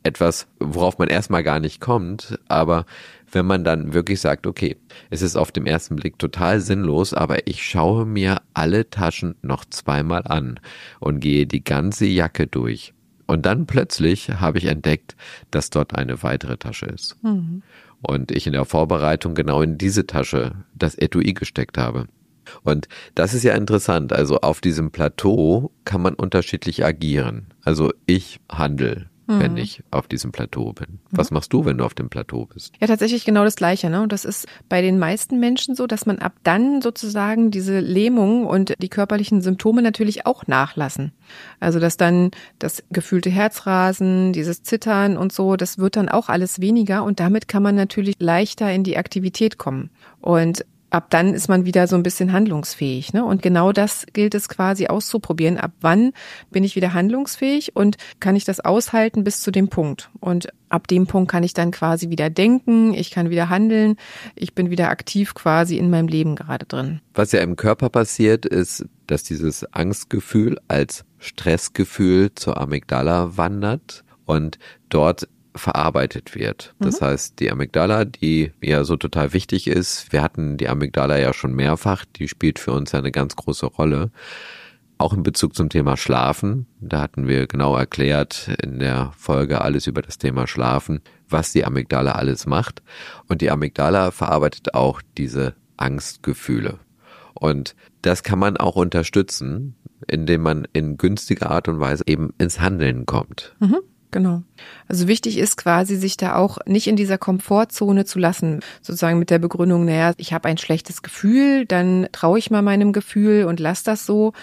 Etwas, 0.05 0.47
worauf 0.59 0.97
man 0.97 1.07
erstmal 1.07 1.43
gar 1.43 1.61
nicht 1.61 1.79
kommt, 1.79 2.37
aber 2.49 2.85
wenn 3.31 3.45
man 3.45 3.63
dann 3.63 3.93
wirklich 3.93 4.19
sagt, 4.19 4.45
okay, 4.45 4.75
es 5.09 5.21
ist 5.21 5.37
auf 5.37 5.53
dem 5.53 5.65
ersten 5.65 5.95
Blick 5.95 6.19
total 6.19 6.59
sinnlos, 6.59 7.13
aber 7.13 7.47
ich 7.47 7.63
schaue 7.63 8.05
mir 8.05 8.41
alle 8.53 8.89
Taschen 8.89 9.35
noch 9.41 9.63
zweimal 9.63 10.23
an 10.25 10.59
und 10.99 11.21
gehe 11.21 11.47
die 11.47 11.63
ganze 11.63 12.05
Jacke 12.05 12.47
durch. 12.47 12.93
Und 13.25 13.45
dann 13.45 13.65
plötzlich 13.65 14.29
habe 14.29 14.57
ich 14.57 14.65
entdeckt, 14.65 15.15
dass 15.51 15.69
dort 15.69 15.95
eine 15.95 16.23
weitere 16.23 16.57
Tasche 16.57 16.85
ist. 16.87 17.17
Mhm 17.23 17.63
und 18.03 18.31
ich 18.31 18.45
in 18.45 18.53
der 18.53 18.65
Vorbereitung 18.65 19.33
genau 19.33 19.61
in 19.61 19.77
diese 19.77 20.05
Tasche 20.05 20.51
das 20.75 20.95
Etui 20.95 21.33
gesteckt 21.33 21.77
habe. 21.77 22.07
Und 22.63 22.89
das 23.15 23.33
ist 23.33 23.43
ja 23.43 23.55
interessant. 23.55 24.11
Also 24.11 24.41
auf 24.41 24.59
diesem 24.59 24.91
Plateau 24.91 25.71
kann 25.85 26.01
man 26.01 26.13
unterschiedlich 26.13 26.85
agieren. 26.85 27.47
Also 27.63 27.91
ich 28.05 28.41
handle 28.51 29.09
mhm. 29.27 29.39
wenn 29.39 29.57
ich 29.57 29.83
auf 29.91 30.07
diesem 30.07 30.31
Plateau 30.31 30.73
bin. 30.73 30.99
Was 31.11 31.31
mhm. 31.31 31.35
machst 31.35 31.53
du, 31.53 31.65
wenn 31.65 31.77
du 31.77 31.85
auf 31.85 31.93
dem 31.93 32.09
Plateau 32.09 32.45
bist? 32.45 32.73
Ja, 32.79 32.87
tatsächlich 32.87 33.25
genau 33.25 33.43
das 33.43 33.55
Gleiche. 33.55 33.89
Ne? 33.89 34.01
Und 34.01 34.11
das 34.11 34.25
ist 34.25 34.47
bei 34.69 34.81
den 34.81 34.99
meisten 34.99 35.39
Menschen 35.39 35.75
so, 35.75 35.87
dass 35.87 36.05
man 36.05 36.19
ab 36.19 36.33
dann 36.43 36.81
sozusagen 36.81 37.51
diese 37.51 37.79
Lähmung 37.79 38.45
und 38.45 38.73
die 38.81 38.89
körperlichen 38.89 39.41
Symptome 39.41 39.81
natürlich 39.81 40.25
auch 40.25 40.47
nachlassen. 40.47 41.11
Also 41.59 41.79
dass 41.79 41.97
dann 41.97 42.31
das 42.59 42.83
gefühlte 42.91 43.29
Herzrasen, 43.29 44.33
dieses 44.33 44.63
Zittern 44.63 45.17
und 45.17 45.31
so, 45.31 45.55
das 45.55 45.77
wird 45.77 45.95
dann 45.95 46.09
auch 46.09 46.29
alles 46.29 46.59
weniger 46.59 47.03
und 47.03 47.19
damit 47.19 47.47
kann 47.47 47.63
man 47.63 47.75
natürlich 47.75 48.15
leichter 48.19 48.71
in 48.71 48.83
die 48.83 48.97
Aktivität 48.97 49.57
kommen. 49.57 49.89
Und 50.21 50.65
ab 50.93 51.09
dann 51.09 51.33
ist 51.33 51.49
man 51.49 51.65
wieder 51.65 51.87
so 51.87 51.95
ein 51.95 52.03
bisschen 52.03 52.31
handlungsfähig. 52.31 53.13
Ne? 53.13 53.25
Und 53.25 53.41
genau 53.41 53.71
das 53.71 54.05
gilt 54.13 54.35
es 54.35 54.47
quasi 54.47 54.87
auszuprobieren. 54.87 55.57
Ab 55.57 55.71
wann 55.81 56.13
bin 56.51 56.63
ich 56.63 56.75
wieder 56.75 56.93
handlungsfähig 56.93 57.75
und 57.75 57.97
kann 58.19 58.35
ich 58.35 58.45
das 58.45 58.59
aushalten 58.59 59.23
bis 59.23 59.41
zu 59.41 59.49
dem 59.49 59.69
Punkt? 59.69 60.11
Und 60.19 60.49
ab 60.69 60.87
dem 60.87 61.07
Punkt 61.07 61.31
kann 61.31 61.43
ich 61.43 61.53
dann 61.53 61.71
quasi 61.71 62.09
wieder 62.09 62.29
denken, 62.29 62.93
ich 62.93 63.09
kann 63.09 63.31
wieder 63.31 63.49
handeln, 63.49 63.95
ich 64.35 64.53
bin 64.53 64.69
wieder 64.69 64.89
aktiv 64.89 65.33
quasi 65.33 65.77
in 65.77 65.89
meinem 65.89 66.07
Leben 66.07 66.35
gerade 66.35 66.67
drin. 66.67 67.01
Was 67.15 67.31
ja 67.31 67.39
im 67.39 67.55
Körper 67.55 67.89
passiert, 67.89 68.45
ist, 68.45 68.85
dass 69.07 69.23
dieses 69.23 69.65
Angstgefühl 69.73 70.59
als 70.67 71.05
Stressgefühl 71.17 72.35
zur 72.35 72.61
Amygdala 72.61 73.35
wandert 73.35 74.03
und 74.25 74.59
dort 74.89 75.27
verarbeitet 75.55 76.35
wird. 76.35 76.73
Das 76.79 77.01
mhm. 77.01 77.05
heißt, 77.05 77.39
die 77.39 77.51
Amygdala, 77.51 78.05
die 78.05 78.51
ja 78.61 78.83
so 78.83 78.95
total 78.95 79.33
wichtig 79.33 79.67
ist, 79.67 80.11
wir 80.11 80.21
hatten 80.21 80.57
die 80.57 80.67
Amygdala 80.67 81.17
ja 81.19 81.33
schon 81.33 81.53
mehrfach, 81.53 82.05
die 82.05 82.27
spielt 82.27 82.59
für 82.59 82.71
uns 82.71 82.93
eine 82.93 83.11
ganz 83.11 83.35
große 83.35 83.65
Rolle. 83.65 84.11
Auch 84.97 85.13
in 85.13 85.23
Bezug 85.23 85.55
zum 85.55 85.69
Thema 85.69 85.97
Schlafen, 85.97 86.67
da 86.79 87.01
hatten 87.01 87.27
wir 87.27 87.47
genau 87.47 87.75
erklärt 87.75 88.49
in 88.61 88.79
der 88.79 89.11
Folge 89.17 89.61
alles 89.61 89.87
über 89.87 90.01
das 90.01 90.17
Thema 90.17 90.47
Schlafen, 90.47 91.01
was 91.27 91.51
die 91.51 91.65
Amygdala 91.65 92.13
alles 92.13 92.45
macht. 92.45 92.81
Und 93.27 93.41
die 93.41 93.51
Amygdala 93.51 94.11
verarbeitet 94.11 94.73
auch 94.73 95.01
diese 95.17 95.55
Angstgefühle. 95.77 96.79
Und 97.33 97.75
das 98.01 98.23
kann 98.23 98.39
man 98.39 98.57
auch 98.57 98.75
unterstützen, 98.75 99.75
indem 100.07 100.41
man 100.41 100.67
in 100.73 100.97
günstiger 100.97 101.49
Art 101.49 101.67
und 101.67 101.79
Weise 101.79 102.03
eben 102.07 102.33
ins 102.37 102.59
Handeln 102.59 103.05
kommt. 103.05 103.55
Mhm. 103.59 103.79
Genau. 104.13 104.43
Also 104.87 105.07
wichtig 105.07 105.39
ist 105.39 105.57
quasi, 105.57 105.95
sich 105.95 106.17
da 106.17 106.35
auch 106.35 106.59
nicht 106.67 106.85
in 106.85 106.95
dieser 106.95 107.17
Komfortzone 107.17 108.05
zu 108.05 108.19
lassen, 108.19 108.59
sozusagen 108.83 109.17
mit 109.17 109.31
der 109.31 109.39
Begründung, 109.39 109.85
naja, 109.85 110.13
ich 110.17 110.33
habe 110.33 110.47
ein 110.47 110.59
schlechtes 110.59 111.01
Gefühl, 111.01 111.65
dann 111.65 112.07
traue 112.11 112.37
ich 112.37 112.51
mal 112.51 112.61
meinem 112.61 112.93
Gefühl 112.93 113.45
und 113.45 113.59
lass 113.59 113.81
das 113.81 114.05
so 114.05 114.33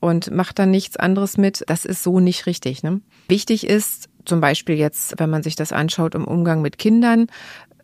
und 0.00 0.32
mach 0.32 0.52
dann 0.52 0.72
nichts 0.72 0.96
anderes 0.96 1.38
mit. 1.38 1.62
Das 1.68 1.84
ist 1.84 2.02
so 2.02 2.18
nicht 2.18 2.46
richtig. 2.46 2.82
Ne? 2.82 3.00
Wichtig 3.28 3.68
ist, 3.68 4.08
zum 4.24 4.40
Beispiel 4.40 4.74
jetzt, 4.74 5.14
wenn 5.18 5.30
man 5.30 5.44
sich 5.44 5.54
das 5.54 5.72
anschaut 5.72 6.16
im 6.16 6.24
Umgang 6.24 6.60
mit 6.60 6.76
Kindern, 6.76 7.28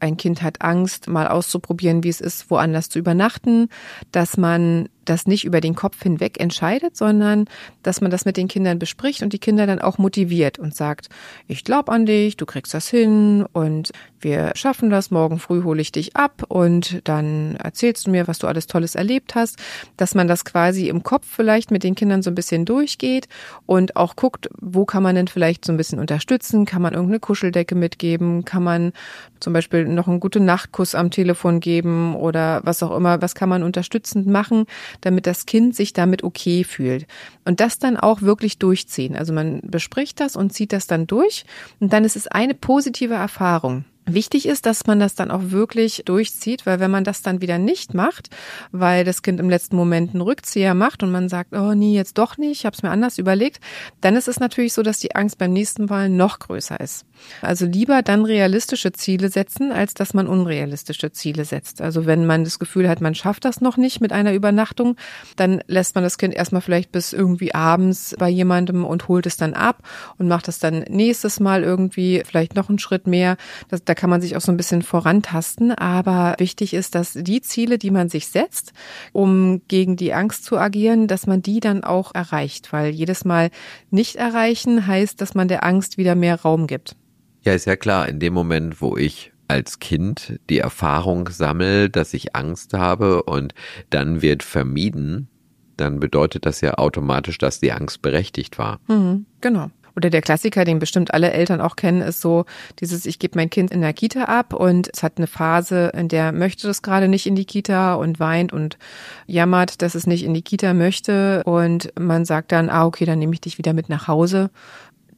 ein 0.00 0.16
Kind 0.16 0.42
hat 0.42 0.62
Angst, 0.62 1.06
mal 1.06 1.28
auszuprobieren, 1.28 2.02
wie 2.02 2.08
es 2.08 2.20
ist, 2.20 2.50
woanders 2.50 2.88
zu 2.88 2.98
übernachten, 2.98 3.68
dass 4.10 4.36
man 4.36 4.88
das 5.08 5.26
nicht 5.26 5.44
über 5.44 5.60
den 5.60 5.74
Kopf 5.74 6.02
hinweg 6.02 6.40
entscheidet, 6.40 6.96
sondern 6.96 7.46
dass 7.82 8.00
man 8.00 8.10
das 8.10 8.24
mit 8.24 8.36
den 8.36 8.48
Kindern 8.48 8.78
bespricht 8.78 9.22
und 9.22 9.32
die 9.32 9.38
Kinder 9.38 9.66
dann 9.66 9.80
auch 9.80 9.98
motiviert 9.98 10.58
und 10.58 10.74
sagt, 10.74 11.08
ich 11.48 11.64
glaube 11.64 11.92
an 11.92 12.06
dich, 12.06 12.36
du 12.36 12.46
kriegst 12.46 12.74
das 12.74 12.88
hin 12.88 13.46
und 13.52 13.92
wir 14.20 14.52
schaffen 14.54 14.90
das, 14.90 15.10
morgen 15.10 15.38
früh 15.38 15.62
hole 15.62 15.80
ich 15.80 15.92
dich 15.92 16.16
ab 16.16 16.42
und 16.48 17.00
dann 17.04 17.56
erzählst 17.56 18.06
du 18.06 18.10
mir, 18.10 18.26
was 18.26 18.38
du 18.38 18.46
alles 18.46 18.66
Tolles 18.66 18.94
erlebt 18.94 19.34
hast, 19.34 19.58
dass 19.96 20.14
man 20.14 20.26
das 20.26 20.44
quasi 20.44 20.88
im 20.88 21.02
Kopf 21.02 21.26
vielleicht 21.28 21.70
mit 21.70 21.84
den 21.84 21.94
Kindern 21.94 22.22
so 22.22 22.30
ein 22.30 22.34
bisschen 22.34 22.64
durchgeht 22.64 23.28
und 23.66 23.96
auch 23.96 24.16
guckt, 24.16 24.48
wo 24.60 24.84
kann 24.84 25.02
man 25.02 25.14
denn 25.14 25.28
vielleicht 25.28 25.64
so 25.64 25.72
ein 25.72 25.76
bisschen 25.76 26.00
unterstützen, 26.00 26.64
kann 26.64 26.82
man 26.82 26.94
irgendeine 26.94 27.20
Kuscheldecke 27.20 27.74
mitgeben, 27.74 28.44
kann 28.44 28.64
man 28.64 28.92
zum 29.38 29.52
Beispiel 29.52 29.84
noch 29.84 30.08
einen 30.08 30.20
guten 30.20 30.44
Nachtkuss 30.44 30.94
am 30.94 31.10
Telefon 31.10 31.60
geben 31.60 32.16
oder 32.16 32.62
was 32.64 32.82
auch 32.82 32.96
immer, 32.96 33.22
was 33.22 33.34
kann 33.34 33.48
man 33.48 33.62
unterstützend 33.62 34.26
machen, 34.26 34.66
damit 35.00 35.26
das 35.26 35.46
Kind 35.46 35.74
sich 35.74 35.92
damit 35.92 36.24
okay 36.24 36.64
fühlt. 36.64 37.06
Und 37.44 37.60
das 37.60 37.78
dann 37.78 37.96
auch 37.96 38.22
wirklich 38.22 38.58
durchziehen. 38.58 39.16
Also 39.16 39.32
man 39.32 39.60
bespricht 39.62 40.20
das 40.20 40.36
und 40.36 40.52
zieht 40.52 40.72
das 40.72 40.86
dann 40.86 41.06
durch 41.06 41.44
und 41.80 41.92
dann 41.92 42.04
ist 42.04 42.16
es 42.16 42.26
eine 42.26 42.54
positive 42.54 43.14
Erfahrung. 43.14 43.84
Wichtig 44.08 44.46
ist, 44.46 44.66
dass 44.66 44.86
man 44.86 45.00
das 45.00 45.16
dann 45.16 45.32
auch 45.32 45.50
wirklich 45.50 46.02
durchzieht, 46.04 46.64
weil 46.64 46.78
wenn 46.78 46.92
man 46.92 47.02
das 47.02 47.22
dann 47.22 47.40
wieder 47.40 47.58
nicht 47.58 47.92
macht, 47.92 48.30
weil 48.70 49.04
das 49.04 49.22
Kind 49.22 49.40
im 49.40 49.50
letzten 49.50 49.74
Moment 49.74 50.10
einen 50.10 50.20
Rückzieher 50.20 50.74
macht 50.74 51.02
und 51.02 51.10
man 51.10 51.28
sagt, 51.28 51.52
oh 51.52 51.74
nee, 51.74 51.92
jetzt 51.92 52.16
doch 52.16 52.38
nicht, 52.38 52.60
ich 52.60 52.66
habe 52.66 52.74
es 52.74 52.84
mir 52.84 52.90
anders 52.90 53.18
überlegt, 53.18 53.60
dann 54.00 54.14
ist 54.14 54.28
es 54.28 54.38
natürlich 54.38 54.74
so, 54.74 54.82
dass 54.82 55.00
die 55.00 55.16
Angst 55.16 55.38
beim 55.38 55.52
nächsten 55.52 55.86
Mal 55.86 56.08
noch 56.08 56.38
größer 56.38 56.78
ist. 56.78 57.04
Also 57.42 57.66
lieber 57.66 58.02
dann 58.02 58.24
realistische 58.24 58.92
Ziele 58.92 59.28
setzen, 59.28 59.72
als 59.72 59.94
dass 59.94 60.14
man 60.14 60.28
unrealistische 60.28 61.10
Ziele 61.10 61.44
setzt. 61.44 61.80
Also 61.80 62.06
wenn 62.06 62.26
man 62.26 62.44
das 62.44 62.60
Gefühl 62.60 62.88
hat, 62.88 63.00
man 63.00 63.16
schafft 63.16 63.44
das 63.44 63.60
noch 63.60 63.76
nicht 63.76 64.00
mit 64.00 64.12
einer 64.12 64.34
Übernachtung, 64.34 64.96
dann 65.34 65.62
lässt 65.66 65.96
man 65.96 66.04
das 66.04 66.16
Kind 66.16 66.32
erstmal 66.32 66.62
vielleicht 66.62 66.92
bis 66.92 67.12
irgendwie 67.12 67.54
abends 67.54 68.14
bei 68.18 68.28
jemandem 68.28 68.84
und 68.84 69.08
holt 69.08 69.26
es 69.26 69.36
dann 69.36 69.54
ab 69.54 69.82
und 70.18 70.28
macht 70.28 70.46
es 70.46 70.60
dann 70.60 70.84
nächstes 70.88 71.40
Mal 71.40 71.64
irgendwie 71.64 72.22
vielleicht 72.24 72.54
noch 72.54 72.68
einen 72.68 72.78
Schritt 72.78 73.08
mehr. 73.08 73.36
Das, 73.68 73.82
da 73.82 73.95
kann 73.96 74.10
man 74.10 74.20
sich 74.20 74.36
auch 74.36 74.40
so 74.40 74.52
ein 74.52 74.56
bisschen 74.56 74.82
vorantasten. 74.82 75.72
Aber 75.72 76.36
wichtig 76.38 76.74
ist, 76.74 76.94
dass 76.94 77.14
die 77.14 77.40
Ziele, 77.40 77.78
die 77.78 77.90
man 77.90 78.08
sich 78.08 78.28
setzt, 78.28 78.72
um 79.12 79.62
gegen 79.66 79.96
die 79.96 80.14
Angst 80.14 80.44
zu 80.44 80.58
agieren, 80.58 81.08
dass 81.08 81.26
man 81.26 81.42
die 81.42 81.60
dann 81.60 81.82
auch 81.82 82.14
erreicht. 82.14 82.72
Weil 82.72 82.90
jedes 82.90 83.24
Mal 83.24 83.50
nicht 83.90 84.16
erreichen 84.16 84.86
heißt, 84.86 85.20
dass 85.20 85.34
man 85.34 85.48
der 85.48 85.64
Angst 85.64 85.98
wieder 85.98 86.14
mehr 86.14 86.40
Raum 86.40 86.66
gibt. 86.66 86.94
Ja, 87.42 87.52
ist 87.52 87.66
ja 87.66 87.76
klar, 87.76 88.08
in 88.08 88.20
dem 88.20 88.34
Moment, 88.34 88.80
wo 88.80 88.96
ich 88.96 89.32
als 89.48 89.78
Kind 89.78 90.40
die 90.50 90.58
Erfahrung 90.58 91.28
sammle, 91.28 91.88
dass 91.90 92.14
ich 92.14 92.34
Angst 92.34 92.74
habe 92.74 93.22
und 93.22 93.54
dann 93.90 94.22
wird 94.22 94.42
vermieden, 94.42 95.28
dann 95.76 96.00
bedeutet 96.00 96.46
das 96.46 96.60
ja 96.60 96.74
automatisch, 96.74 97.38
dass 97.38 97.60
die 97.60 97.72
Angst 97.72 98.02
berechtigt 98.02 98.58
war. 98.58 98.80
Mhm, 98.88 99.26
genau. 99.40 99.70
Oder 99.96 100.10
der 100.10 100.20
Klassiker, 100.20 100.64
den 100.64 100.78
bestimmt 100.78 101.14
alle 101.14 101.30
Eltern 101.32 101.60
auch 101.60 101.76
kennen, 101.76 102.02
ist 102.02 102.20
so 102.20 102.44
dieses, 102.80 103.06
ich 103.06 103.18
gebe 103.18 103.38
mein 103.38 103.50
Kind 103.50 103.70
in 103.70 103.80
der 103.80 103.92
Kita 103.92 104.24
ab 104.24 104.52
und 104.52 104.90
es 104.92 105.02
hat 105.02 105.14
eine 105.16 105.26
Phase, 105.26 105.90
in 105.96 106.08
der 106.08 106.32
möchte 106.32 106.66
das 106.66 106.82
gerade 106.82 107.08
nicht 107.08 107.26
in 107.26 107.34
die 107.34 107.46
Kita 107.46 107.94
und 107.94 108.20
weint 108.20 108.52
und 108.52 108.78
jammert, 109.26 109.80
dass 109.82 109.94
es 109.94 110.06
nicht 110.06 110.24
in 110.24 110.34
die 110.34 110.42
Kita 110.42 110.74
möchte 110.74 111.42
und 111.44 111.92
man 111.98 112.24
sagt 112.24 112.52
dann, 112.52 112.68
ah, 112.68 112.84
okay, 112.84 113.06
dann 113.06 113.18
nehme 113.18 113.32
ich 113.32 113.40
dich 113.40 113.58
wieder 113.58 113.72
mit 113.72 113.88
nach 113.88 114.06
Hause 114.06 114.50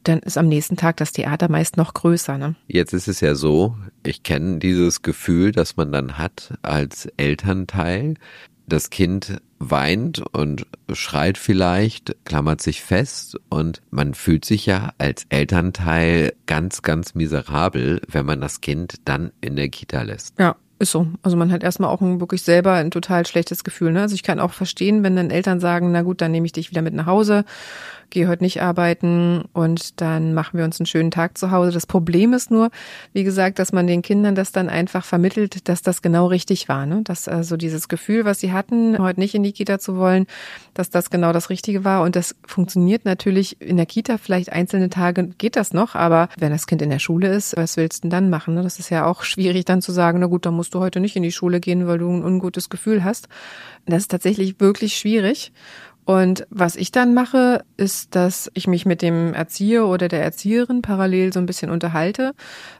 dann 0.03 0.19
ist 0.19 0.37
am 0.37 0.47
nächsten 0.47 0.77
Tag 0.77 0.97
das 0.97 1.11
Theater 1.11 1.49
meist 1.49 1.77
noch 1.77 1.93
größer. 1.93 2.37
Ne? 2.37 2.55
Jetzt 2.67 2.93
ist 2.93 3.07
es 3.07 3.19
ja 3.19 3.35
so, 3.35 3.75
ich 4.03 4.23
kenne 4.23 4.59
dieses 4.59 5.01
Gefühl, 5.01 5.51
das 5.51 5.77
man 5.77 5.91
dann 5.91 6.17
hat 6.17 6.57
als 6.61 7.07
Elternteil. 7.17 8.15
Das 8.69 8.91
Kind 8.91 9.41
weint 9.57 10.19
und 10.31 10.67
schreit 10.93 11.39
vielleicht, 11.39 12.15
klammert 12.23 12.61
sich 12.61 12.83
fest 12.83 13.35
und 13.49 13.81
man 13.89 14.13
fühlt 14.13 14.45
sich 14.45 14.67
ja 14.67 14.93
als 14.99 15.25
Elternteil 15.29 16.33
ganz, 16.45 16.83
ganz 16.83 17.15
miserabel, 17.15 17.99
wenn 18.07 18.27
man 18.27 18.41
das 18.41 18.61
Kind 18.61 18.95
dann 19.05 19.31
in 19.41 19.55
der 19.55 19.69
Kita 19.69 20.03
lässt. 20.03 20.37
Ja, 20.37 20.55
ist 20.79 20.91
so. 20.91 21.07
Also 21.21 21.37
man 21.37 21.51
hat 21.51 21.63
erstmal 21.63 21.89
auch 21.89 22.01
ein, 22.01 22.19
wirklich 22.19 22.41
selber 22.41 22.73
ein 22.73 22.91
total 22.91 23.25
schlechtes 23.27 23.63
Gefühl. 23.63 23.91
Ne? 23.91 24.01
Also 24.01 24.15
ich 24.15 24.23
kann 24.23 24.39
auch 24.39 24.53
verstehen, 24.53 25.03
wenn 25.03 25.15
dann 25.15 25.29
Eltern 25.29 25.59
sagen, 25.59 25.91
na 25.91 26.01
gut, 26.01 26.21
dann 26.21 26.31
nehme 26.31 26.45
ich 26.45 26.53
dich 26.53 26.71
wieder 26.71 26.81
mit 26.81 26.93
nach 26.93 27.05
Hause 27.05 27.45
gehe 28.09 28.27
heute 28.27 28.43
nicht 28.43 28.61
arbeiten 28.61 29.43
und 29.53 30.01
dann 30.01 30.33
machen 30.33 30.57
wir 30.57 30.65
uns 30.65 30.79
einen 30.79 30.87
schönen 30.87 31.11
Tag 31.11 31.37
zu 31.37 31.51
Hause. 31.51 31.71
Das 31.71 31.85
Problem 31.85 32.33
ist 32.33 32.51
nur, 32.51 32.69
wie 33.13 33.23
gesagt, 33.23 33.59
dass 33.59 33.71
man 33.71 33.87
den 33.87 34.01
Kindern 34.01 34.35
das 34.35 34.51
dann 34.51 34.69
einfach 34.69 35.05
vermittelt, 35.05 35.67
dass 35.69 35.81
das 35.81 36.01
genau 36.01 36.27
richtig 36.27 36.69
war. 36.69 36.85
Ne? 36.85 37.01
Dass 37.03 37.27
also 37.27 37.57
dieses 37.57 37.87
Gefühl, 37.87 38.25
was 38.25 38.39
sie 38.39 38.51
hatten, 38.51 38.97
heute 38.97 39.19
nicht 39.19 39.35
in 39.35 39.43
die 39.43 39.51
Kita 39.51 39.79
zu 39.79 39.97
wollen, 39.97 40.25
dass 40.73 40.89
das 40.89 41.09
genau 41.09 41.33
das 41.33 41.49
Richtige 41.49 41.83
war. 41.83 42.03
Und 42.03 42.15
das 42.15 42.35
funktioniert 42.45 43.05
natürlich 43.05 43.61
in 43.61 43.77
der 43.77 43.85
Kita 43.85 44.17
vielleicht 44.17 44.51
einzelne 44.51 44.89
Tage 44.89 45.27
geht 45.37 45.55
das 45.55 45.73
noch, 45.73 45.95
aber 45.95 46.29
wenn 46.37 46.51
das 46.51 46.67
Kind 46.67 46.81
in 46.81 46.89
der 46.89 46.99
Schule 46.99 47.27
ist, 47.33 47.55
was 47.57 47.77
willst 47.77 47.99
du 47.99 48.01
denn 48.03 48.11
dann 48.11 48.29
machen? 48.29 48.55
Ne? 48.55 48.63
Das 48.63 48.79
ist 48.79 48.89
ja 48.89 49.05
auch 49.05 49.23
schwierig 49.23 49.65
dann 49.65 49.81
zu 49.81 49.91
sagen, 49.91 50.19
na 50.19 50.27
gut, 50.27 50.45
dann 50.45 50.55
musst 50.69 50.75
du 50.75 50.81
heute 50.81 50.99
nicht 50.99 51.15
in 51.15 51.23
die 51.23 51.31
Schule 51.31 51.59
gehen, 51.59 51.87
weil 51.87 51.97
du 51.97 52.11
ein 52.11 52.23
ungutes 52.23 52.69
Gefühl 52.69 53.03
hast. 53.03 53.27
Das 53.87 54.03
ist 54.03 54.11
tatsächlich 54.11 54.59
wirklich 54.59 54.95
schwierig. 54.97 55.51
Und 56.05 56.45
was 56.51 56.75
ich 56.75 56.91
dann 56.91 57.15
mache, 57.15 57.63
ist, 57.75 58.15
dass 58.15 58.51
ich 58.53 58.67
mich 58.67 58.85
mit 58.85 59.01
dem 59.01 59.33
Erzieher 59.33 59.87
oder 59.87 60.07
der 60.07 60.21
Erzieherin 60.21 60.83
parallel 60.83 61.33
so 61.33 61.39
ein 61.39 61.47
bisschen 61.47 61.71
unterhalte, 61.71 62.33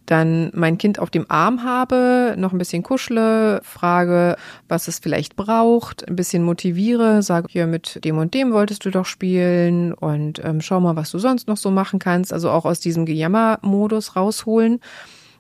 dann 0.06 0.52
mein 0.54 0.78
Kind 0.78 1.00
auf 1.00 1.10
dem 1.10 1.26
Arm 1.30 1.64
habe, 1.64 2.36
noch 2.38 2.52
ein 2.52 2.60
bisschen 2.60 2.84
kuschle, 2.84 3.60
frage, 3.64 4.36
was 4.68 4.88
es 4.88 5.00
vielleicht 5.00 5.36
braucht, 5.36 6.08
ein 6.08 6.16
bisschen 6.16 6.44
motiviere, 6.44 7.24
sage, 7.24 7.48
hier 7.50 7.66
mit 7.66 8.06
dem 8.06 8.20
und 8.20 8.36
dem 8.36 8.52
wolltest 8.54 8.86
du 8.86 8.92
doch 8.92 9.06
spielen 9.06 9.94
und 9.96 10.44
ähm, 10.46 10.62
schau 10.62 10.80
mal, 10.80 10.96
was 10.96 11.10
du 11.10 11.18
sonst 11.18 11.48
noch 11.48 11.58
so 11.58 11.72
machen 11.72 11.98
kannst. 11.98 12.34
Also 12.34 12.52
auch 12.52 12.66
aus 12.66 12.80
diesem 12.80 13.08
Gejammer-Modus 13.08 14.16
rausholen 14.16 14.80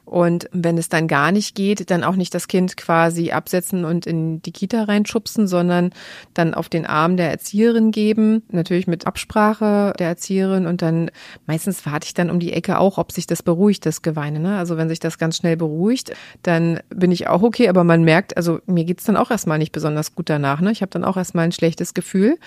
Und 0.09 0.49
wenn 0.51 0.79
es 0.79 0.89
dann 0.89 1.07
gar 1.07 1.31
nicht 1.31 1.53
geht, 1.53 1.91
dann 1.91 2.03
auch 2.03 2.15
nicht 2.15 2.33
das 2.33 2.47
Kind 2.47 2.77
quasi 2.77 3.29
absetzen 3.29 3.85
und 3.85 4.07
in 4.07 4.41
die 4.41 4.51
Kita 4.51 4.85
reinschubsen, 4.85 5.47
sondern 5.47 5.91
dann 6.33 6.55
auf 6.55 6.67
den 6.67 6.87
Arm 6.87 7.15
der 7.15 7.29
Erzieherin 7.29 7.91
geben, 7.91 8.41
natürlich 8.49 8.87
mit 8.87 9.05
Absprache 9.05 9.93
der 9.99 10.07
Erzieherin 10.07 10.65
und 10.65 10.81
dann 10.81 11.11
meistens 11.45 11.85
warte 11.85 12.07
ich 12.07 12.15
dann 12.15 12.31
um 12.31 12.39
die 12.39 12.53
Ecke 12.53 12.79
auch, 12.79 12.97
ob 12.97 13.11
sich 13.11 13.27
das 13.27 13.43
beruhigt, 13.43 13.85
das 13.85 14.01
Geweine. 14.01 14.39
Ne? 14.39 14.57
Also 14.57 14.77
wenn 14.77 14.89
sich 14.89 14.99
das 14.99 15.19
ganz 15.19 15.37
schnell 15.37 15.57
beruhigt, 15.57 16.11
dann 16.41 16.79
bin 16.89 17.11
ich 17.11 17.27
auch 17.27 17.43
okay, 17.43 17.69
aber 17.69 17.83
man 17.83 18.03
merkt, 18.03 18.35
also 18.35 18.61
mir 18.65 18.85
geht's 18.85 19.03
dann 19.03 19.15
auch 19.15 19.29
erstmal 19.29 19.59
nicht 19.59 19.71
besonders 19.71 20.15
gut 20.15 20.29
danach. 20.31 20.59
Ne? 20.59 20.71
Ich 20.71 20.81
habe 20.81 20.89
dann 20.89 21.03
auch 21.03 21.17
erstmal 21.17 21.45
ein 21.45 21.51
schlechtes 21.51 21.93
Gefühl. 21.93 22.39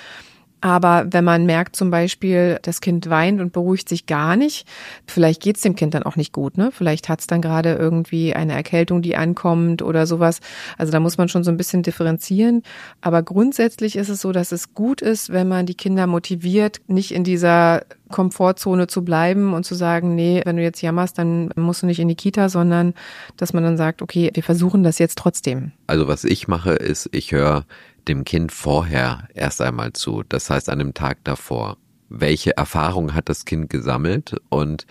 Aber 0.62 1.06
wenn 1.10 1.24
man 1.24 1.44
merkt 1.44 1.74
zum 1.74 1.90
Beispiel, 1.90 2.60
das 2.62 2.80
Kind 2.80 3.10
weint 3.10 3.40
und 3.40 3.52
beruhigt 3.52 3.88
sich 3.88 4.06
gar 4.06 4.36
nicht, 4.36 4.64
vielleicht 5.06 5.42
geht's 5.42 5.60
dem 5.60 5.74
Kind 5.74 5.92
dann 5.92 6.04
auch 6.04 6.14
nicht 6.14 6.32
gut. 6.32 6.56
Ne? 6.56 6.70
Vielleicht 6.72 7.08
hat's 7.08 7.26
dann 7.26 7.42
gerade 7.42 7.74
irgendwie 7.74 8.32
eine 8.32 8.52
Erkältung, 8.52 9.02
die 9.02 9.16
ankommt 9.16 9.82
oder 9.82 10.06
sowas. 10.06 10.38
Also 10.78 10.92
da 10.92 11.00
muss 11.00 11.18
man 11.18 11.28
schon 11.28 11.42
so 11.42 11.50
ein 11.50 11.56
bisschen 11.56 11.82
differenzieren. 11.82 12.62
Aber 13.00 13.24
grundsätzlich 13.24 13.96
ist 13.96 14.08
es 14.08 14.20
so, 14.20 14.30
dass 14.30 14.52
es 14.52 14.72
gut 14.72 15.02
ist, 15.02 15.32
wenn 15.32 15.48
man 15.48 15.66
die 15.66 15.74
Kinder 15.74 16.06
motiviert, 16.06 16.80
nicht 16.86 17.12
in 17.12 17.24
dieser 17.24 17.82
Komfortzone 18.12 18.86
zu 18.86 19.04
bleiben 19.04 19.54
und 19.54 19.64
zu 19.64 19.74
sagen, 19.74 20.14
nee, 20.14 20.42
wenn 20.44 20.56
du 20.56 20.62
jetzt 20.62 20.80
jammerst, 20.80 21.18
dann 21.18 21.50
musst 21.56 21.82
du 21.82 21.86
nicht 21.86 21.98
in 21.98 22.06
die 22.06 22.14
Kita, 22.14 22.48
sondern 22.48 22.94
dass 23.36 23.52
man 23.52 23.64
dann 23.64 23.76
sagt, 23.76 24.00
okay, 24.00 24.30
wir 24.32 24.44
versuchen 24.44 24.84
das 24.84 25.00
jetzt 25.00 25.18
trotzdem. 25.18 25.72
Also 25.88 26.06
was 26.06 26.22
ich 26.22 26.46
mache, 26.46 26.74
ist, 26.74 27.08
ich 27.10 27.32
höre 27.32 27.64
dem 28.08 28.24
Kind 28.24 28.52
vorher 28.52 29.28
erst 29.34 29.60
einmal 29.60 29.92
zu. 29.92 30.22
Das 30.28 30.50
heißt 30.50 30.68
an 30.68 30.78
dem 30.78 30.94
Tag 30.94 31.18
davor. 31.24 31.76
Welche 32.08 32.56
Erfahrung 32.56 33.14
hat 33.14 33.28
das 33.28 33.44
Kind 33.44 33.70
gesammelt 33.70 34.36
und 34.50 34.86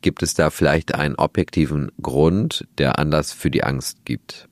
gibt 0.00 0.22
es 0.22 0.34
da 0.34 0.50
vielleicht 0.50 0.94
einen 0.94 1.14
objektiven 1.14 1.92
Grund, 2.02 2.66
der 2.78 2.98
Anlass 2.98 3.32
für 3.32 3.50
die 3.50 3.64
Angst 3.64 4.04
gibt? 4.04 4.48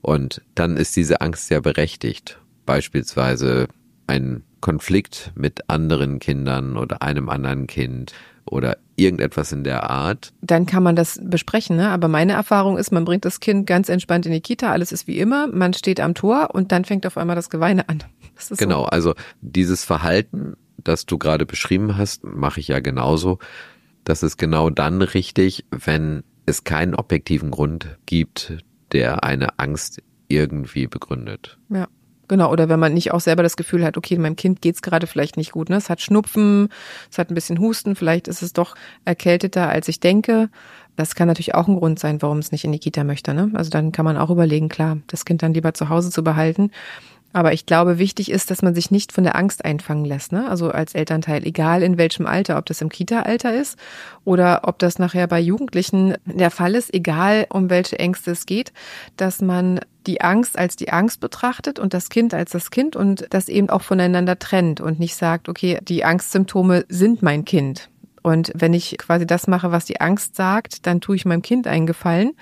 Und 0.00 0.42
dann 0.54 0.76
ist 0.76 0.96
diese 0.96 1.20
Angst 1.20 1.50
ja 1.50 1.60
berechtigt. 1.60 2.38
Beispielsweise 2.66 3.68
ein 4.06 4.44
Konflikt 4.60 5.32
mit 5.34 5.68
anderen 5.68 6.18
Kindern 6.18 6.76
oder 6.76 7.02
einem 7.02 7.28
anderen 7.28 7.66
Kind 7.66 8.12
oder 8.50 8.78
irgendetwas 8.96 9.52
in 9.52 9.64
der 9.64 9.90
Art. 9.90 10.32
Dann 10.40 10.66
kann 10.66 10.82
man 10.82 10.96
das 10.96 11.20
besprechen, 11.22 11.76
ne? 11.76 11.90
Aber 11.90 12.08
meine 12.08 12.32
Erfahrung 12.32 12.78
ist, 12.78 12.92
man 12.92 13.04
bringt 13.04 13.24
das 13.24 13.40
Kind 13.40 13.66
ganz 13.66 13.88
entspannt 13.88 14.26
in 14.26 14.32
die 14.32 14.40
Kita, 14.40 14.70
alles 14.70 14.92
ist 14.92 15.06
wie 15.06 15.18
immer, 15.18 15.46
man 15.48 15.74
steht 15.74 16.00
am 16.00 16.14
Tor 16.14 16.50
und 16.52 16.72
dann 16.72 16.84
fängt 16.84 17.06
auf 17.06 17.16
einmal 17.16 17.36
das 17.36 17.50
Geweine 17.50 17.88
an. 17.88 18.02
Das 18.48 18.58
genau, 18.58 18.82
so. 18.82 18.88
also 18.88 19.14
dieses 19.40 19.86
Verhalten, 19.86 20.58
das 20.76 21.06
du 21.06 21.16
gerade 21.16 21.46
beschrieben 21.46 21.96
hast, 21.96 22.22
mache 22.22 22.60
ich 22.60 22.68
ja 22.68 22.80
genauso. 22.80 23.38
Das 24.04 24.22
ist 24.22 24.36
genau 24.36 24.68
dann 24.68 25.00
richtig, 25.00 25.64
wenn 25.70 26.22
es 26.44 26.62
keinen 26.62 26.94
objektiven 26.94 27.50
Grund 27.50 27.96
gibt, 28.04 28.58
der 28.92 29.24
eine 29.24 29.58
Angst 29.58 30.02
irgendwie 30.28 30.86
begründet. 30.86 31.58
Ja. 31.70 31.88
Genau, 32.28 32.50
oder 32.50 32.68
wenn 32.68 32.80
man 32.80 32.94
nicht 32.94 33.12
auch 33.12 33.20
selber 33.20 33.42
das 33.42 33.56
Gefühl 33.56 33.84
hat, 33.84 33.96
okay, 33.96 34.18
meinem 34.18 34.36
Kind 34.36 34.60
geht's 34.60 34.82
gerade 34.82 35.06
vielleicht 35.06 35.36
nicht 35.36 35.52
gut. 35.52 35.70
Ne? 35.70 35.76
Es 35.76 35.88
hat 35.88 36.00
Schnupfen, 36.00 36.68
es 37.10 37.18
hat 37.18 37.30
ein 37.30 37.34
bisschen 37.34 37.58
Husten, 37.60 37.94
vielleicht 37.94 38.26
ist 38.26 38.42
es 38.42 38.52
doch 38.52 38.74
erkälteter, 39.04 39.68
als 39.68 39.88
ich 39.88 40.00
denke. 40.00 40.48
Das 40.96 41.14
kann 41.14 41.28
natürlich 41.28 41.54
auch 41.54 41.68
ein 41.68 41.76
Grund 41.76 41.98
sein, 41.98 42.22
warum 42.22 42.38
es 42.38 42.52
nicht 42.52 42.64
in 42.64 42.72
die 42.72 42.78
Kita 42.78 43.04
möchte. 43.04 43.34
Ne? 43.34 43.50
Also 43.54 43.70
dann 43.70 43.92
kann 43.92 44.04
man 44.04 44.16
auch 44.16 44.30
überlegen, 44.30 44.68
klar, 44.68 44.98
das 45.06 45.24
Kind 45.24 45.42
dann 45.42 45.54
lieber 45.54 45.74
zu 45.74 45.88
Hause 45.88 46.10
zu 46.10 46.24
behalten. 46.24 46.70
Aber 47.36 47.52
ich 47.52 47.66
glaube, 47.66 47.98
wichtig 47.98 48.30
ist, 48.30 48.50
dass 48.50 48.62
man 48.62 48.74
sich 48.74 48.90
nicht 48.90 49.12
von 49.12 49.22
der 49.22 49.36
Angst 49.36 49.62
einfangen 49.62 50.06
lässt. 50.06 50.32
Ne? 50.32 50.48
Also 50.48 50.70
als 50.70 50.94
Elternteil, 50.94 51.46
egal 51.46 51.82
in 51.82 51.98
welchem 51.98 52.24
Alter, 52.24 52.56
ob 52.56 52.64
das 52.64 52.80
im 52.80 52.88
Kita-Alter 52.88 53.52
ist 53.52 53.78
oder 54.24 54.62
ob 54.62 54.78
das 54.78 54.98
nachher 54.98 55.26
bei 55.26 55.38
Jugendlichen 55.38 56.14
der 56.24 56.50
Fall 56.50 56.74
ist, 56.74 56.94
egal 56.94 57.44
um 57.50 57.68
welche 57.68 57.98
Ängste 57.98 58.30
es 58.30 58.46
geht, 58.46 58.72
dass 59.18 59.42
man 59.42 59.80
die 60.06 60.22
Angst 60.22 60.58
als 60.58 60.76
die 60.76 60.90
Angst 60.90 61.20
betrachtet 61.20 61.78
und 61.78 61.92
das 61.92 62.08
Kind 62.08 62.32
als 62.32 62.52
das 62.52 62.70
Kind 62.70 62.96
und 62.96 63.26
das 63.28 63.50
eben 63.50 63.68
auch 63.68 63.82
voneinander 63.82 64.38
trennt 64.38 64.80
und 64.80 64.98
nicht 64.98 65.14
sagt, 65.14 65.50
okay, 65.50 65.78
die 65.82 66.06
Angstsymptome 66.06 66.86
sind 66.88 67.20
mein 67.20 67.44
Kind. 67.44 67.90
Und 68.26 68.50
wenn 68.56 68.74
ich 68.74 68.98
quasi 68.98 69.24
das 69.24 69.46
mache, 69.46 69.70
was 69.70 69.84
die 69.84 70.00
Angst 70.00 70.34
sagt, 70.34 70.84
dann 70.88 71.00
tue 71.00 71.14
ich 71.14 71.26
meinem 71.26 71.42
Kind 71.42 71.68
einen 71.68 71.86
Gefallen. 71.86 72.32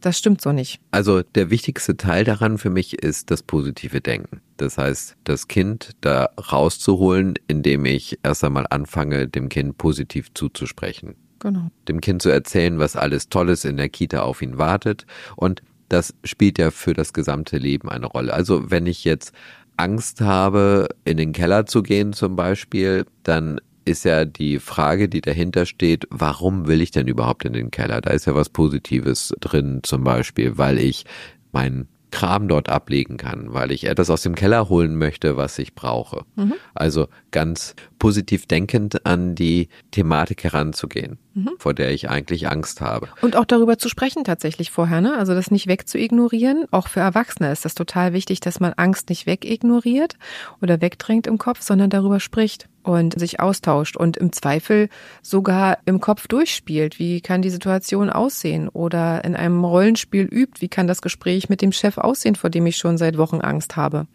Das 0.00 0.18
stimmt 0.18 0.40
so 0.40 0.50
nicht. 0.50 0.80
Also 0.90 1.22
der 1.22 1.48
wichtigste 1.48 1.96
Teil 1.96 2.24
daran 2.24 2.58
für 2.58 2.70
mich 2.70 3.04
ist 3.04 3.30
das 3.30 3.44
positive 3.44 4.00
Denken. 4.00 4.40
Das 4.56 4.78
heißt, 4.78 5.14
das 5.22 5.46
Kind 5.46 5.92
da 6.00 6.30
rauszuholen, 6.50 7.34
indem 7.46 7.84
ich 7.84 8.18
erst 8.24 8.42
einmal 8.42 8.66
anfange, 8.68 9.28
dem 9.28 9.48
Kind 9.48 9.78
positiv 9.78 10.34
zuzusprechen. 10.34 11.14
Genau. 11.38 11.70
Dem 11.86 12.00
Kind 12.00 12.20
zu 12.20 12.30
erzählen, 12.30 12.80
was 12.80 12.96
alles 12.96 13.28
Tolles 13.28 13.64
in 13.64 13.76
der 13.76 13.90
Kita 13.90 14.22
auf 14.22 14.42
ihn 14.42 14.58
wartet. 14.58 15.06
Und 15.36 15.62
das 15.88 16.16
spielt 16.24 16.58
ja 16.58 16.72
für 16.72 16.94
das 16.94 17.12
gesamte 17.12 17.58
Leben 17.58 17.88
eine 17.88 18.06
Rolle. 18.06 18.34
Also 18.34 18.72
wenn 18.72 18.86
ich 18.86 19.04
jetzt 19.04 19.32
Angst 19.76 20.20
habe, 20.20 20.88
in 21.04 21.16
den 21.16 21.32
Keller 21.32 21.64
zu 21.64 21.84
gehen 21.84 22.12
zum 22.12 22.34
Beispiel, 22.34 23.06
dann 23.22 23.60
ist 23.88 24.04
ja 24.04 24.24
die 24.24 24.58
Frage, 24.58 25.08
die 25.08 25.20
dahinter 25.20 25.66
steht, 25.66 26.06
warum 26.10 26.68
will 26.68 26.80
ich 26.80 26.90
denn 26.90 27.08
überhaupt 27.08 27.44
in 27.44 27.52
den 27.52 27.70
Keller? 27.70 28.00
Da 28.00 28.10
ist 28.10 28.26
ja 28.26 28.34
was 28.34 28.50
Positives 28.50 29.34
drin, 29.40 29.80
zum 29.82 30.04
Beispiel, 30.04 30.58
weil 30.58 30.78
ich 30.78 31.04
mein 31.52 31.88
Kram 32.10 32.48
dort 32.48 32.68
ablegen 32.68 33.16
kann, 33.16 33.52
weil 33.52 33.70
ich 33.70 33.84
etwas 33.84 34.10
aus 34.10 34.22
dem 34.22 34.34
Keller 34.34 34.68
holen 34.68 34.96
möchte, 34.96 35.36
was 35.36 35.58
ich 35.58 35.74
brauche. 35.74 36.24
Mhm. 36.36 36.54
Also 36.74 37.08
ganz 37.30 37.74
positiv 37.98 38.46
denkend 38.46 39.04
an 39.06 39.34
die 39.34 39.68
Thematik 39.90 40.44
heranzugehen, 40.44 41.18
mhm. 41.34 41.50
vor 41.58 41.74
der 41.74 41.90
ich 41.90 42.08
eigentlich 42.08 42.48
Angst 42.48 42.80
habe. 42.80 43.08
Und 43.20 43.36
auch 43.36 43.44
darüber 43.44 43.78
zu 43.78 43.88
sprechen 43.88 44.24
tatsächlich 44.24 44.70
vorher, 44.70 45.00
ne? 45.00 45.16
Also 45.16 45.34
das 45.34 45.50
nicht 45.50 45.66
wegzuignorieren. 45.66 46.66
Auch 46.70 46.88
für 46.88 47.00
Erwachsene 47.00 47.50
ist 47.52 47.64
das 47.64 47.74
total 47.74 48.12
wichtig, 48.12 48.40
dass 48.40 48.60
man 48.60 48.72
Angst 48.74 49.08
nicht 49.08 49.26
wegignoriert 49.26 50.14
oder 50.62 50.80
wegdrängt 50.80 51.26
im 51.26 51.38
Kopf, 51.38 51.62
sondern 51.62 51.90
darüber 51.90 52.20
spricht 52.20 52.68
und 52.82 53.18
sich 53.18 53.38
austauscht 53.38 53.96
und 53.96 54.16
im 54.16 54.32
Zweifel 54.32 54.88
sogar 55.22 55.78
im 55.84 56.00
Kopf 56.00 56.26
durchspielt. 56.26 56.98
Wie 56.98 57.20
kann 57.20 57.42
die 57.42 57.50
Situation 57.50 58.08
aussehen? 58.08 58.68
Oder 58.68 59.24
in 59.24 59.36
einem 59.36 59.64
Rollenspiel 59.64 60.24
übt, 60.24 60.60
wie 60.60 60.68
kann 60.68 60.86
das 60.86 61.02
Gespräch 61.02 61.48
mit 61.48 61.60
dem 61.60 61.72
Chef 61.72 61.98
aussehen, 61.98 62.34
vor 62.34 62.50
dem 62.50 62.66
ich 62.66 62.76
schon 62.76 62.96
seit 62.96 63.18
Wochen 63.18 63.40
Angst 63.40 63.76
habe? 63.76 64.06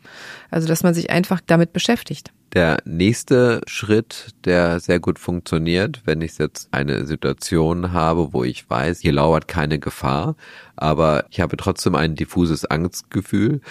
Also, 0.49 0.67
dass 0.67 0.83
man 0.83 0.93
sich 0.93 1.11
einfach 1.11 1.39
damit 1.45 1.71
beschäftigt. 1.71 2.31
Der 2.53 2.77
nächste 2.85 3.61
Schritt, 3.65 4.35
der 4.45 4.79
sehr 4.79 4.99
gut 4.99 5.17
funktioniert, 5.17 6.01
wenn 6.05 6.21
ich 6.21 6.37
jetzt 6.37 6.69
eine 6.71 7.07
Situation 7.07 7.93
habe, 7.93 8.31
wo 8.31 8.43
ich 8.43 8.69
weiß, 8.69 8.99
hier 8.99 9.13
lauert 9.13 9.47
keine 9.47 9.79
Gefahr, 9.79 10.35
aber 10.75 11.25
ich 11.31 11.39
habe 11.39 11.57
trotzdem 11.57 11.95
ein 11.95 12.13
diffuses 12.15 12.65
Angstgefühl, 12.65 13.61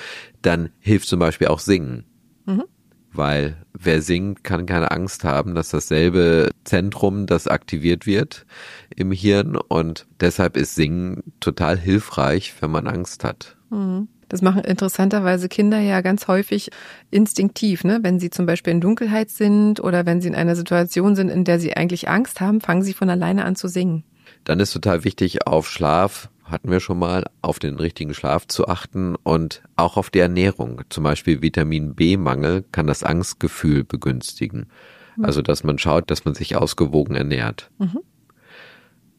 dann 0.43 0.71
hilft 0.81 1.07
zum 1.07 1.21
Beispiel 1.21 1.47
auch 1.47 1.61
Singen. 1.61 2.05
Mhm 2.45 2.65
weil 3.13 3.57
wer 3.73 4.03
singt, 4.03 4.45
kann 4.45 4.67
keine 4.67 4.91
Angst 4.91 5.25
haben, 5.25 5.55
dass 5.55 5.71
dasselbe 5.71 6.51
Zentrum, 6.65 7.27
das 7.27 7.47
aktiviert 7.47 8.07
wird 8.07 8.47
im 8.95 9.13
Hirn 9.13 9.57
und 9.57 10.07
deshalb 10.21 10.57
ist 10.57 10.75
Singen 10.75 11.23
total 11.41 11.79
hilfreich, 11.79 12.55
wenn 12.61 12.71
man 12.71 12.87
Angst 12.87 13.25
hat. 13.25 13.57
Mhm. 13.71 14.09
Das 14.33 14.41
machen 14.41 14.65
interessanterweise 14.65 15.51
Kinder 15.51 15.79
ja 15.79 16.01
ganz 16.01 16.27
häufig 16.27 16.71
instinktiv, 17.11 17.85
ne? 17.85 17.99
Wenn 18.01 18.19
sie 18.19 18.31
zum 18.31 18.47
Beispiel 18.47 18.73
in 18.73 18.81
Dunkelheit 18.81 19.29
sind 19.29 19.79
oder 19.79 20.07
wenn 20.07 20.23
sie 20.23 20.29
in 20.29 20.35
einer 20.35 20.57
Situation 20.57 21.15
sind, 21.15 21.29
in 21.29 21.45
der 21.45 21.61
sie 21.61 21.77
eigentlich 21.77 22.09
Angst 22.09 22.41
haben, 22.41 22.63
fangen 22.63 22.81
sie 22.81 22.95
von 22.95 23.11
alleine 23.11 23.45
an 23.45 23.57
zu 23.57 23.69
singen. 23.69 24.05
Dann 24.45 24.59
ist 24.59 24.73
total 24.73 25.05
wichtig, 25.05 25.47
auf 25.47 25.69
Schlaf 25.69 26.31
hatten 26.45 26.71
wir 26.71 26.81
schon 26.81 26.99
mal, 26.99 27.27
auf 27.43 27.59
den 27.59 27.77
richtigen 27.77 28.15
Schlaf 28.15 28.47
zu 28.47 28.69
achten 28.69 29.17
und 29.17 29.61
auch 29.77 29.99
auf 29.99 30.09
die 30.09 30.21
Ernährung. 30.21 30.81
Zum 30.89 31.05
Beispiel 31.05 31.43
Vitamin 31.43 31.95
B-Mangel 31.95 32.65
kann 32.73 32.87
das 32.87 33.03
Angstgefühl 33.03 33.85
begünstigen. 33.85 34.65
Mhm. 35.17 35.27
Also, 35.27 35.43
dass 35.43 35.63
man 35.63 35.79
schaut, 35.79 36.11
dass 36.11 36.25
man 36.25 36.35
sich 36.35 36.57
ausgewogen 36.57 37.17
ernährt. 37.17 37.71
Mhm. 37.79 37.99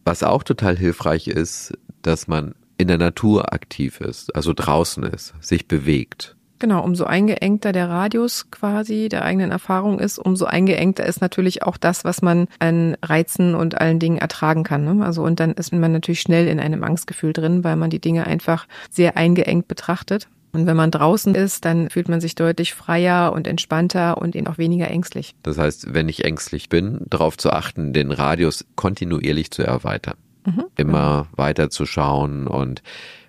Was 0.06 0.24
auch 0.24 0.42
total 0.42 0.76
hilfreich 0.76 1.28
ist, 1.28 1.78
dass 2.02 2.28
man 2.28 2.56
in 2.84 2.90
der 2.90 2.98
Natur 2.98 3.54
aktiv 3.54 4.02
ist, 4.02 4.36
also 4.36 4.52
draußen 4.54 5.04
ist, 5.04 5.34
sich 5.40 5.68
bewegt. 5.70 6.36
Genau, 6.60 6.84
umso 6.84 7.06
eingeengter 7.06 7.72
der 7.72 7.90
Radius 7.90 8.52
quasi 8.52 9.10
der 9.10 9.24
eigenen 9.24 9.52
Erfahrung 9.52 10.00
ist, 10.00 10.20
umso 10.20 10.46
eingeengter 10.46 11.06
ist 11.06 11.22
natürlich 11.22 11.64
auch 11.64 11.78
das, 11.78 12.06
was 12.06 12.22
man 12.22 12.48
an 12.60 12.96
Reizen 13.02 13.56
und 13.56 13.80
allen 13.80 14.00
Dingen 14.00 14.18
ertragen 14.18 14.64
kann. 14.64 14.84
Ne? 14.84 15.06
Also 15.06 15.24
und 15.24 15.40
dann 15.40 15.54
ist 15.54 15.74
man 15.74 15.92
natürlich 15.92 16.22
schnell 16.22 16.48
in 16.48 16.60
einem 16.60 16.84
Angstgefühl 16.84 17.34
drin, 17.34 17.64
weil 17.64 17.78
man 17.78 17.90
die 17.90 18.00
Dinge 18.00 18.28
einfach 18.28 18.68
sehr 18.90 19.18
eingeengt 19.18 19.68
betrachtet. 19.68 20.28
Und 20.52 20.68
wenn 20.68 20.78
man 20.78 20.92
draußen 20.92 21.36
ist, 21.36 21.66
dann 21.66 21.90
fühlt 21.90 22.10
man 22.10 22.22
sich 22.22 22.36
deutlich 22.36 22.74
freier 22.74 23.34
und 23.34 23.48
entspannter 23.48 24.18
und 24.18 24.36
eben 24.36 24.48
auch 24.48 24.58
weniger 24.58 24.90
ängstlich. 24.90 25.36
Das 25.42 25.58
heißt, 25.58 25.94
wenn 25.94 26.08
ich 26.10 26.26
ängstlich 26.26 26.70
bin, 26.70 27.02
darauf 27.10 27.38
zu 27.38 27.52
achten, 27.52 27.92
den 27.92 28.12
Radius 28.12 28.66
kontinuierlich 28.76 29.52
zu 29.52 29.64
erweitern. 29.64 30.16
Mhm, 30.46 30.66
Immer 30.76 31.28
weiter 31.36 31.70
zu 31.70 31.86
schauen 31.86 32.48
und 32.48 32.82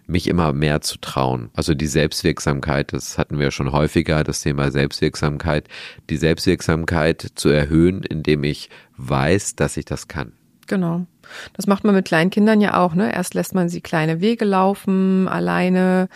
mich 0.06 0.28
immer 0.28 0.52
mehr 0.52 0.80
zu 0.80 0.98
trauen. 0.98 1.50
Also 1.54 1.74
die 1.74 1.86
Selbstwirksamkeit, 1.86 2.92
das 2.92 3.16
hatten 3.16 3.38
wir 3.38 3.50
schon 3.50 3.72
häufiger, 3.72 4.24
das 4.24 4.42
Thema 4.42 4.70
Selbstwirksamkeit, 4.70 5.68
die 6.10 6.16
Selbstwirksamkeit 6.16 7.32
zu 7.34 7.48
erhöhen, 7.48 8.02
indem 8.02 8.44
ich 8.44 8.68
weiß, 8.96 9.56
dass 9.56 9.76
ich 9.76 9.84
das 9.84 10.08
kann. 10.08 10.32
Genau. 10.66 11.06
Das 11.54 11.66
macht 11.66 11.84
man 11.84 11.94
mit 11.94 12.06
kleinen 12.06 12.30
Kindern 12.30 12.60
ja 12.60 12.78
auch, 12.78 12.94
ne? 12.94 13.12
Erst 13.14 13.34
lässt 13.34 13.54
man 13.54 13.68
sie 13.68 13.80
kleine 13.80 14.20
Wege 14.20 14.44
laufen, 14.44 15.28
alleine, 15.28 16.08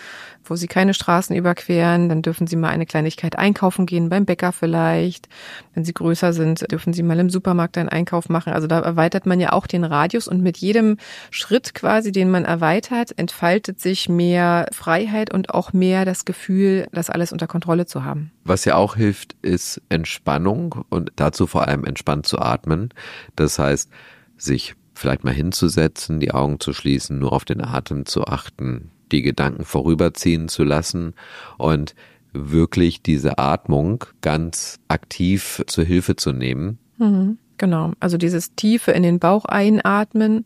wo 0.50 0.56
sie 0.56 0.66
keine 0.66 0.94
Straßen 0.94 1.34
überqueren. 1.34 2.08
Dann 2.08 2.22
dürfen 2.22 2.46
sie 2.46 2.56
mal 2.56 2.68
eine 2.68 2.86
Kleinigkeit 2.86 3.38
einkaufen 3.38 3.86
gehen, 3.86 4.08
beim 4.08 4.24
Bäcker 4.24 4.52
vielleicht. 4.52 5.28
Wenn 5.74 5.84
sie 5.84 5.94
größer 5.94 6.32
sind, 6.32 6.70
dürfen 6.70 6.92
sie 6.92 7.02
mal 7.02 7.18
im 7.18 7.30
Supermarkt 7.30 7.78
einen 7.78 7.88
Einkauf 7.88 8.28
machen. 8.28 8.52
Also 8.52 8.66
da 8.66 8.80
erweitert 8.80 9.26
man 9.26 9.40
ja 9.40 9.52
auch 9.52 9.66
den 9.66 9.84
Radius 9.84 10.28
und 10.28 10.42
mit 10.42 10.58
jedem 10.58 10.96
Schritt 11.30 11.74
quasi, 11.74 12.12
den 12.12 12.30
man 12.30 12.44
erweitert, 12.44 13.18
entfaltet 13.18 13.80
sich 13.80 14.08
mehr 14.08 14.66
Freiheit 14.72 15.32
und 15.32 15.54
auch 15.54 15.72
mehr 15.72 16.04
das 16.04 16.24
Gefühl, 16.24 16.88
das 16.92 17.10
alles 17.10 17.32
unter 17.32 17.46
Kontrolle 17.46 17.86
zu 17.86 18.04
haben. 18.04 18.32
Was 18.44 18.64
ja 18.64 18.76
auch 18.76 18.96
hilft, 18.96 19.36
ist 19.42 19.80
Entspannung 19.88 20.84
und 20.88 21.12
dazu 21.16 21.46
vor 21.46 21.68
allem 21.68 21.84
entspannt 21.84 22.26
zu 22.26 22.38
atmen. 22.38 22.90
Das 23.36 23.58
heißt, 23.58 23.90
sich 24.36 24.74
vielleicht 24.94 25.24
mal 25.24 25.32
hinzusetzen, 25.32 26.20
die 26.20 26.32
Augen 26.32 26.60
zu 26.60 26.72
schließen, 26.72 27.18
nur 27.18 27.32
auf 27.32 27.44
den 27.44 27.62
Atem 27.62 28.04
zu 28.04 28.24
achten, 28.24 28.90
die 29.08 29.22
Gedanken 29.22 29.64
vorüberziehen 29.64 30.48
zu 30.48 30.64
lassen 30.64 31.14
und 31.56 31.94
wirklich 32.32 33.02
diese 33.02 33.38
Atmung 33.38 34.04
ganz 34.20 34.78
aktiv 34.88 35.62
zur 35.66 35.84
Hilfe 35.84 36.16
zu 36.16 36.32
nehmen. 36.32 36.78
Mhm, 36.98 37.38
genau, 37.56 37.92
also 38.00 38.16
dieses 38.16 38.54
Tiefe 38.54 38.92
in 38.92 39.02
den 39.02 39.18
Bauch 39.18 39.44
einatmen 39.44 40.44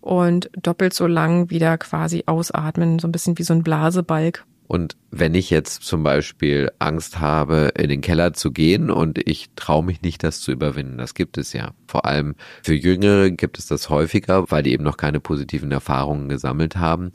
und 0.00 0.50
doppelt 0.60 0.94
so 0.94 1.06
lang 1.06 1.50
wieder 1.50 1.78
quasi 1.78 2.24
ausatmen, 2.26 2.98
so 2.98 3.08
ein 3.08 3.12
bisschen 3.12 3.38
wie 3.38 3.44
so 3.44 3.54
ein 3.54 3.62
Blasebalg. 3.62 4.44
Und 4.72 4.96
wenn 5.10 5.34
ich 5.34 5.50
jetzt 5.50 5.82
zum 5.82 6.02
Beispiel 6.02 6.72
Angst 6.78 7.20
habe, 7.20 7.72
in 7.76 7.90
den 7.90 8.00
Keller 8.00 8.32
zu 8.32 8.52
gehen 8.52 8.90
und 8.90 9.18
ich 9.28 9.50
traue 9.54 9.84
mich 9.84 10.00
nicht, 10.00 10.24
das 10.24 10.40
zu 10.40 10.50
überwinden, 10.50 10.96
das 10.96 11.12
gibt 11.12 11.36
es 11.36 11.52
ja. 11.52 11.72
Vor 11.86 12.06
allem 12.06 12.36
für 12.62 12.72
Jüngere 12.72 13.30
gibt 13.32 13.58
es 13.58 13.66
das 13.66 13.90
häufiger, 13.90 14.50
weil 14.50 14.62
die 14.62 14.72
eben 14.72 14.82
noch 14.82 14.96
keine 14.96 15.20
positiven 15.20 15.72
Erfahrungen 15.72 16.30
gesammelt 16.30 16.76
haben. 16.76 17.12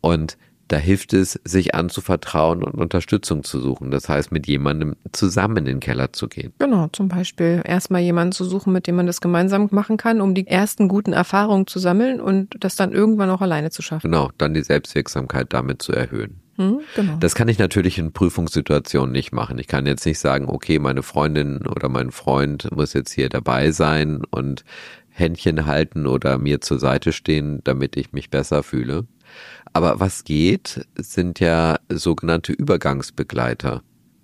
Und 0.00 0.38
da 0.68 0.76
hilft 0.76 1.12
es, 1.12 1.40
sich 1.42 1.74
anzuvertrauen 1.74 2.62
und 2.62 2.74
Unterstützung 2.74 3.42
zu 3.42 3.58
suchen. 3.58 3.90
Das 3.90 4.08
heißt, 4.08 4.30
mit 4.30 4.46
jemandem 4.46 4.94
zusammen 5.10 5.56
in 5.56 5.64
den 5.64 5.80
Keller 5.80 6.12
zu 6.12 6.28
gehen. 6.28 6.52
Genau, 6.60 6.90
zum 6.92 7.08
Beispiel 7.08 7.60
erstmal 7.64 8.02
jemanden 8.02 8.30
zu 8.30 8.44
suchen, 8.44 8.72
mit 8.72 8.86
dem 8.86 8.94
man 8.94 9.08
das 9.08 9.20
gemeinsam 9.20 9.66
machen 9.72 9.96
kann, 9.96 10.20
um 10.20 10.36
die 10.36 10.46
ersten 10.46 10.86
guten 10.86 11.12
Erfahrungen 11.12 11.66
zu 11.66 11.80
sammeln 11.80 12.20
und 12.20 12.54
das 12.60 12.76
dann 12.76 12.92
irgendwann 12.92 13.30
auch 13.30 13.40
alleine 13.40 13.70
zu 13.70 13.82
schaffen. 13.82 14.08
Genau, 14.08 14.30
dann 14.38 14.54
die 14.54 14.62
Selbstwirksamkeit 14.62 15.52
damit 15.52 15.82
zu 15.82 15.90
erhöhen. 15.90 16.40
Hm, 16.60 16.80
genau. 16.94 17.16
Das 17.20 17.34
kann 17.34 17.48
ich 17.48 17.58
natürlich 17.58 17.96
in 17.96 18.12
Prüfungssituationen 18.12 19.12
nicht 19.12 19.32
machen. 19.32 19.58
Ich 19.58 19.66
kann 19.66 19.86
jetzt 19.86 20.04
nicht 20.04 20.18
sagen, 20.18 20.46
okay, 20.46 20.78
meine 20.78 21.02
Freundin 21.02 21.66
oder 21.66 21.88
mein 21.88 22.10
Freund 22.10 22.70
muss 22.70 22.92
jetzt 22.92 23.12
hier 23.12 23.30
dabei 23.30 23.70
sein 23.70 24.24
und 24.30 24.66
Händchen 25.08 25.64
halten 25.64 26.06
oder 26.06 26.36
mir 26.36 26.60
zur 26.60 26.78
Seite 26.78 27.14
stehen, 27.14 27.62
damit 27.64 27.96
ich 27.96 28.12
mich 28.12 28.28
besser 28.28 28.62
fühle. 28.62 29.06
Aber 29.72 30.00
was 30.00 30.24
geht, 30.24 30.86
sind 30.96 31.40
ja 31.40 31.78
sogenannte 31.88 32.52
Übergangsbegleiter. 32.52 33.82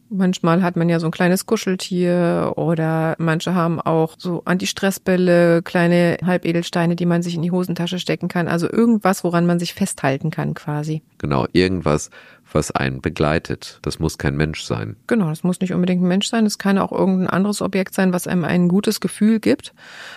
Manchmal 0.08 0.62
hat 0.62 0.76
man 0.76 0.88
ja 0.88 1.00
so 1.00 1.06
ein 1.06 1.12
kleines 1.12 1.46
Kuscheltier 1.46 2.52
oder 2.56 3.16
manche 3.18 3.54
haben 3.54 3.80
auch 3.80 4.14
so 4.18 4.42
Anti-Stress-Bälle, 4.44 5.62
kleine 5.62 6.18
Halbedelsteine, 6.24 6.94
die 6.94 7.06
man 7.06 7.22
sich 7.22 7.34
in 7.34 7.42
die 7.42 7.50
Hosentasche 7.50 7.98
stecken 7.98 8.28
kann. 8.28 8.46
Also 8.46 8.70
irgendwas, 8.70 9.24
woran 9.24 9.46
man 9.46 9.58
sich 9.58 9.74
festhalten 9.74 10.30
kann 10.30 10.54
quasi. 10.54 11.02
Genau, 11.18 11.46
irgendwas, 11.52 12.10
was 12.52 12.70
einen 12.70 13.00
begleitet. 13.00 13.80
Das 13.82 13.98
muss 13.98 14.18
kein 14.18 14.36
Mensch 14.36 14.62
sein. 14.62 14.96
Genau, 15.06 15.28
das 15.28 15.42
muss 15.42 15.60
nicht 15.60 15.72
unbedingt 15.72 16.02
ein 16.02 16.08
Mensch 16.08 16.28
sein. 16.28 16.46
Es 16.46 16.58
kann 16.58 16.78
auch 16.78 16.92
irgendein 16.92 17.28
anderes 17.28 17.60
Objekt 17.60 17.94
sein, 17.94 18.12
was 18.12 18.28
einem 18.28 18.44
ein 18.44 18.68
gutes 18.68 19.00
Gefühl 19.00 19.40
gibt. 19.40 19.74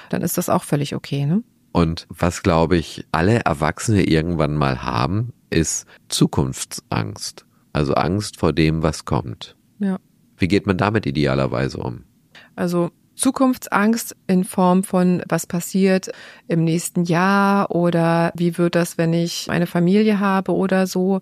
Dann 0.09 0.21
ist 0.21 0.37
das 0.37 0.49
auch 0.49 0.63
völlig 0.63 0.95
okay, 0.95 1.25
ne? 1.25 1.43
Und 1.71 2.07
was, 2.09 2.41
glaube 2.41 2.77
ich, 2.77 3.05
alle 3.11 3.41
Erwachsene 3.45 4.03
irgendwann 4.03 4.55
mal 4.55 4.83
haben, 4.83 5.33
ist 5.49 5.85
Zukunftsangst. 6.09 7.45
Also 7.73 7.93
Angst 7.93 8.37
vor 8.37 8.53
dem, 8.53 8.81
was 8.81 9.05
kommt. 9.05 9.55
Ja. 9.79 9.99
Wie 10.37 10.47
geht 10.47 10.67
man 10.67 10.77
damit 10.77 11.05
idealerweise 11.05 11.77
um? 11.77 12.03
Also 12.55 12.91
Zukunftsangst 13.19 14.15
in 14.27 14.45
Form 14.45 14.83
von, 14.83 15.21
was 15.27 15.45
passiert 15.45 16.09
im 16.47 16.63
nächsten 16.63 17.03
Jahr 17.03 17.69
oder 17.69 18.31
wie 18.33 18.57
wird 18.57 18.75
das, 18.75 18.97
wenn 18.97 19.11
ich 19.11 19.49
eine 19.49 19.67
Familie 19.67 20.21
habe 20.21 20.53
oder 20.55 20.87
so. 20.87 21.19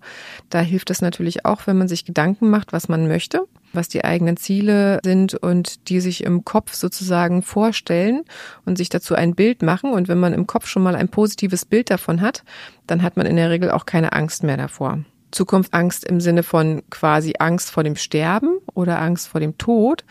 Da 0.48 0.60
hilft 0.60 0.90
es 0.90 1.02
natürlich 1.02 1.44
auch, 1.44 1.66
wenn 1.66 1.76
man 1.76 1.88
sich 1.88 2.04
Gedanken 2.04 2.50
macht, 2.50 2.72
was 2.72 2.88
man 2.88 3.08
möchte, 3.08 3.46
was 3.72 3.88
die 3.88 4.04
eigenen 4.04 4.36
Ziele 4.36 5.00
sind 5.02 5.34
und 5.34 5.88
die 5.88 5.98
sich 5.98 6.22
im 6.22 6.44
Kopf 6.44 6.74
sozusagen 6.74 7.42
vorstellen 7.42 8.22
und 8.64 8.78
sich 8.78 8.90
dazu 8.90 9.16
ein 9.16 9.34
Bild 9.34 9.62
machen. 9.62 9.92
Und 9.92 10.06
wenn 10.06 10.20
man 10.20 10.34
im 10.34 10.46
Kopf 10.46 10.68
schon 10.68 10.84
mal 10.84 10.94
ein 10.94 11.08
positives 11.08 11.64
Bild 11.64 11.90
davon 11.90 12.20
hat, 12.20 12.44
dann 12.86 13.02
hat 13.02 13.16
man 13.16 13.26
in 13.26 13.34
der 13.34 13.50
Regel 13.50 13.72
auch 13.72 13.86
keine 13.86 14.12
Angst 14.12 14.44
mehr 14.44 14.56
davor. 14.56 15.00
Zukunftsangst 15.30 16.04
im 16.04 16.20
Sinne 16.20 16.42
von 16.42 16.82
quasi 16.90 17.34
Angst 17.38 17.70
vor 17.70 17.84
dem 17.84 17.96
Sterben 17.96 18.58
oder 18.74 19.00
Angst 19.00 19.28
vor 19.28 19.40
dem 19.40 19.58
Tod. 19.58 20.04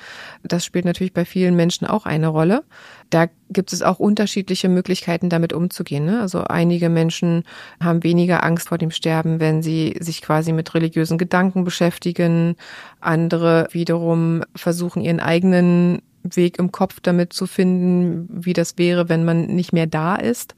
Das 0.43 0.63
spielt 0.63 0.86
natürlich 0.86 1.13
bei 1.13 1.25
vielen 1.25 1.56
Menschen 1.56 1.88
auch 1.88 2.06
eine 2.06 2.27
Rolle. 2.27 2.63
Da 3.10 3.27
gibt 3.49 3.73
es 3.73 3.82
auch 3.82 3.99
unterschiedliche 3.99 4.69
Möglichkeiten, 4.69 5.30
damit 5.30 5.53
umzugehen. 5.53 6.06
Ne? 6.06 6.21
Also 6.21 6.43
einige 6.43 6.89
Menschen 6.89 7.43
haben 7.82 8.03
weniger 8.03 8.43
Angst 8.43 8.67
vor 8.67 8.77
dem 8.77 8.91
Sterben, 8.91 9.39
wenn 9.39 9.63
sie 9.63 9.95
sich 9.99 10.21
quasi 10.21 10.51
mit 10.51 10.73
religiösen 10.73 11.17
Gedanken 11.17 11.63
beschäftigen. 11.63 12.56
Andere 12.99 13.67
wiederum 13.71 14.43
versuchen 14.56 15.01
ihren 15.01 15.19
eigenen 15.19 16.01
Weg 16.23 16.60
im 16.60 16.71
Kopf 16.71 16.99
damit 17.01 17.34
zu 17.34 17.47
finden, 17.47 18.27
wie 18.30 18.53
das 18.53 18.77
wäre, 18.77 19.10
wenn 19.10 19.23
man 19.23 19.47
nicht 19.47 19.71
mehr 19.71 19.88
da 19.88 20.15
ist. 20.15 20.56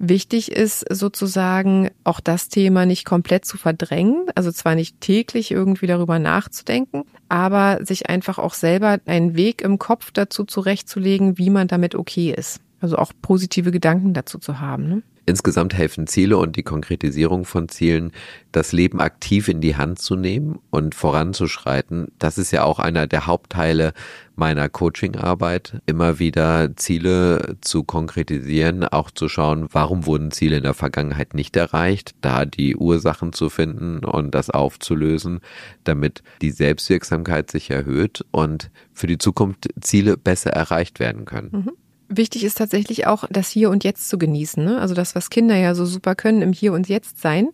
Wichtig 0.00 0.52
ist 0.52 0.84
sozusagen 0.94 1.90
auch 2.04 2.20
das 2.20 2.48
Thema 2.48 2.86
nicht 2.86 3.04
komplett 3.04 3.44
zu 3.44 3.58
verdrängen, 3.58 4.26
also 4.36 4.52
zwar 4.52 4.76
nicht 4.76 5.00
täglich 5.00 5.50
irgendwie 5.50 5.88
darüber 5.88 6.20
nachzudenken, 6.20 7.02
aber 7.28 7.84
sich 7.84 8.08
einfach 8.08 8.38
auch 8.38 8.54
selber 8.54 9.00
einen 9.06 9.36
Weg 9.36 9.60
im 9.60 9.78
Kopf 9.78 10.12
dazu 10.12 10.44
zurechtzulegen, 10.44 11.36
wie 11.36 11.50
man 11.50 11.66
damit 11.66 11.96
okay 11.96 12.32
ist. 12.36 12.60
Also 12.80 12.96
auch 12.96 13.12
positive 13.20 13.72
Gedanken 13.72 14.14
dazu 14.14 14.38
zu 14.38 14.60
haben. 14.60 14.88
Ne? 14.88 15.02
Insgesamt 15.28 15.74
helfen 15.74 16.06
Ziele 16.06 16.38
und 16.38 16.56
die 16.56 16.62
Konkretisierung 16.62 17.44
von 17.44 17.68
Zielen, 17.68 18.12
das 18.50 18.72
Leben 18.72 18.98
aktiv 18.98 19.48
in 19.48 19.60
die 19.60 19.76
Hand 19.76 19.98
zu 19.98 20.16
nehmen 20.16 20.58
und 20.70 20.94
voranzuschreiten. 20.94 22.08
Das 22.18 22.38
ist 22.38 22.50
ja 22.50 22.64
auch 22.64 22.78
einer 22.78 23.06
der 23.06 23.26
Hauptteile 23.26 23.92
meiner 24.36 24.70
Coachingarbeit, 24.70 25.82
immer 25.84 26.18
wieder 26.18 26.74
Ziele 26.76 27.56
zu 27.60 27.84
konkretisieren, 27.84 28.84
auch 28.84 29.10
zu 29.10 29.28
schauen, 29.28 29.68
warum 29.70 30.06
wurden 30.06 30.30
Ziele 30.30 30.56
in 30.56 30.62
der 30.62 30.72
Vergangenheit 30.72 31.34
nicht 31.34 31.56
erreicht, 31.56 32.14
da 32.22 32.46
die 32.46 32.74
Ursachen 32.74 33.34
zu 33.34 33.50
finden 33.50 34.06
und 34.06 34.34
das 34.34 34.48
aufzulösen, 34.48 35.40
damit 35.84 36.22
die 36.40 36.52
Selbstwirksamkeit 36.52 37.50
sich 37.50 37.70
erhöht 37.70 38.24
und 38.30 38.70
für 38.94 39.06
die 39.06 39.18
Zukunft 39.18 39.68
Ziele 39.78 40.16
besser 40.16 40.52
erreicht 40.52 41.00
werden 41.00 41.26
können. 41.26 41.50
Mhm. 41.52 41.72
Wichtig 42.10 42.42
ist 42.44 42.56
tatsächlich 42.56 43.06
auch, 43.06 43.24
das 43.28 43.50
Hier 43.50 43.68
und 43.68 43.84
Jetzt 43.84 44.08
zu 44.08 44.16
genießen. 44.16 44.64
Ne? 44.64 44.80
Also 44.80 44.94
das, 44.94 45.14
was 45.14 45.28
Kinder 45.28 45.56
ja 45.56 45.74
so 45.74 45.84
super 45.84 46.14
können, 46.14 46.40
im 46.40 46.54
Hier 46.54 46.72
und 46.72 46.88
Jetzt 46.88 47.20
sein. 47.20 47.48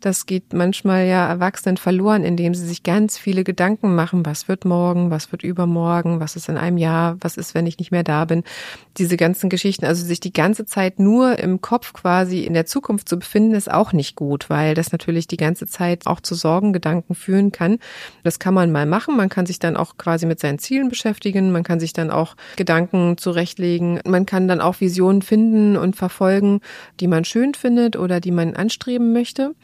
Das 0.00 0.26
geht 0.26 0.52
manchmal 0.52 1.06
ja 1.06 1.26
Erwachsenen 1.26 1.78
verloren, 1.78 2.22
indem 2.22 2.54
sie 2.54 2.66
sich 2.66 2.82
ganz 2.82 3.16
viele 3.16 3.44
Gedanken 3.44 3.94
machen. 3.94 4.26
Was 4.26 4.46
wird 4.46 4.66
morgen? 4.66 5.10
Was 5.10 5.32
wird 5.32 5.42
übermorgen? 5.42 6.20
Was 6.20 6.36
ist 6.36 6.50
in 6.50 6.58
einem 6.58 6.76
Jahr? 6.76 7.16
Was 7.20 7.38
ist, 7.38 7.54
wenn 7.54 7.66
ich 7.66 7.78
nicht 7.78 7.92
mehr 7.92 8.02
da 8.02 8.26
bin? 8.26 8.44
Diese 8.98 9.16
ganzen 9.16 9.48
Geschichten. 9.48 9.86
Also 9.86 10.04
sich 10.04 10.20
die 10.20 10.34
ganze 10.34 10.66
Zeit 10.66 10.98
nur 10.98 11.38
im 11.38 11.62
Kopf 11.62 11.94
quasi 11.94 12.40
in 12.40 12.52
der 12.52 12.66
Zukunft 12.66 13.08
zu 13.08 13.18
befinden, 13.18 13.54
ist 13.54 13.70
auch 13.70 13.94
nicht 13.94 14.16
gut, 14.16 14.50
weil 14.50 14.74
das 14.74 14.92
natürlich 14.92 15.28
die 15.28 15.38
ganze 15.38 15.66
Zeit 15.66 16.06
auch 16.06 16.20
zu 16.20 16.34
Sorgengedanken 16.34 17.14
führen 17.14 17.52
kann. 17.52 17.78
Das 18.22 18.38
kann 18.38 18.52
man 18.52 18.70
mal 18.70 18.84
machen. 18.84 19.16
Man 19.16 19.30
kann 19.30 19.46
sich 19.46 19.60
dann 19.60 19.78
auch 19.78 19.96
quasi 19.96 20.26
mit 20.26 20.40
seinen 20.40 20.58
Zielen 20.58 20.90
beschäftigen. 20.90 21.52
Man 21.52 21.62
kann 21.62 21.80
sich 21.80 21.94
dann 21.94 22.10
auch 22.10 22.36
Gedanken 22.56 23.16
zurechtlegen, 23.16 23.93
man 24.04 24.26
kann 24.26 24.48
dann 24.48 24.60
auch 24.60 24.80
Visionen 24.80 25.22
finden 25.22 25.76
und 25.76 25.96
verfolgen, 25.96 26.60
die 27.00 27.06
man 27.06 27.24
schön 27.24 27.54
findet 27.54 27.96
oder 27.96 28.20
die 28.20 28.30
man 28.30 28.54
anstreben 28.54 29.12
möchte. 29.12 29.54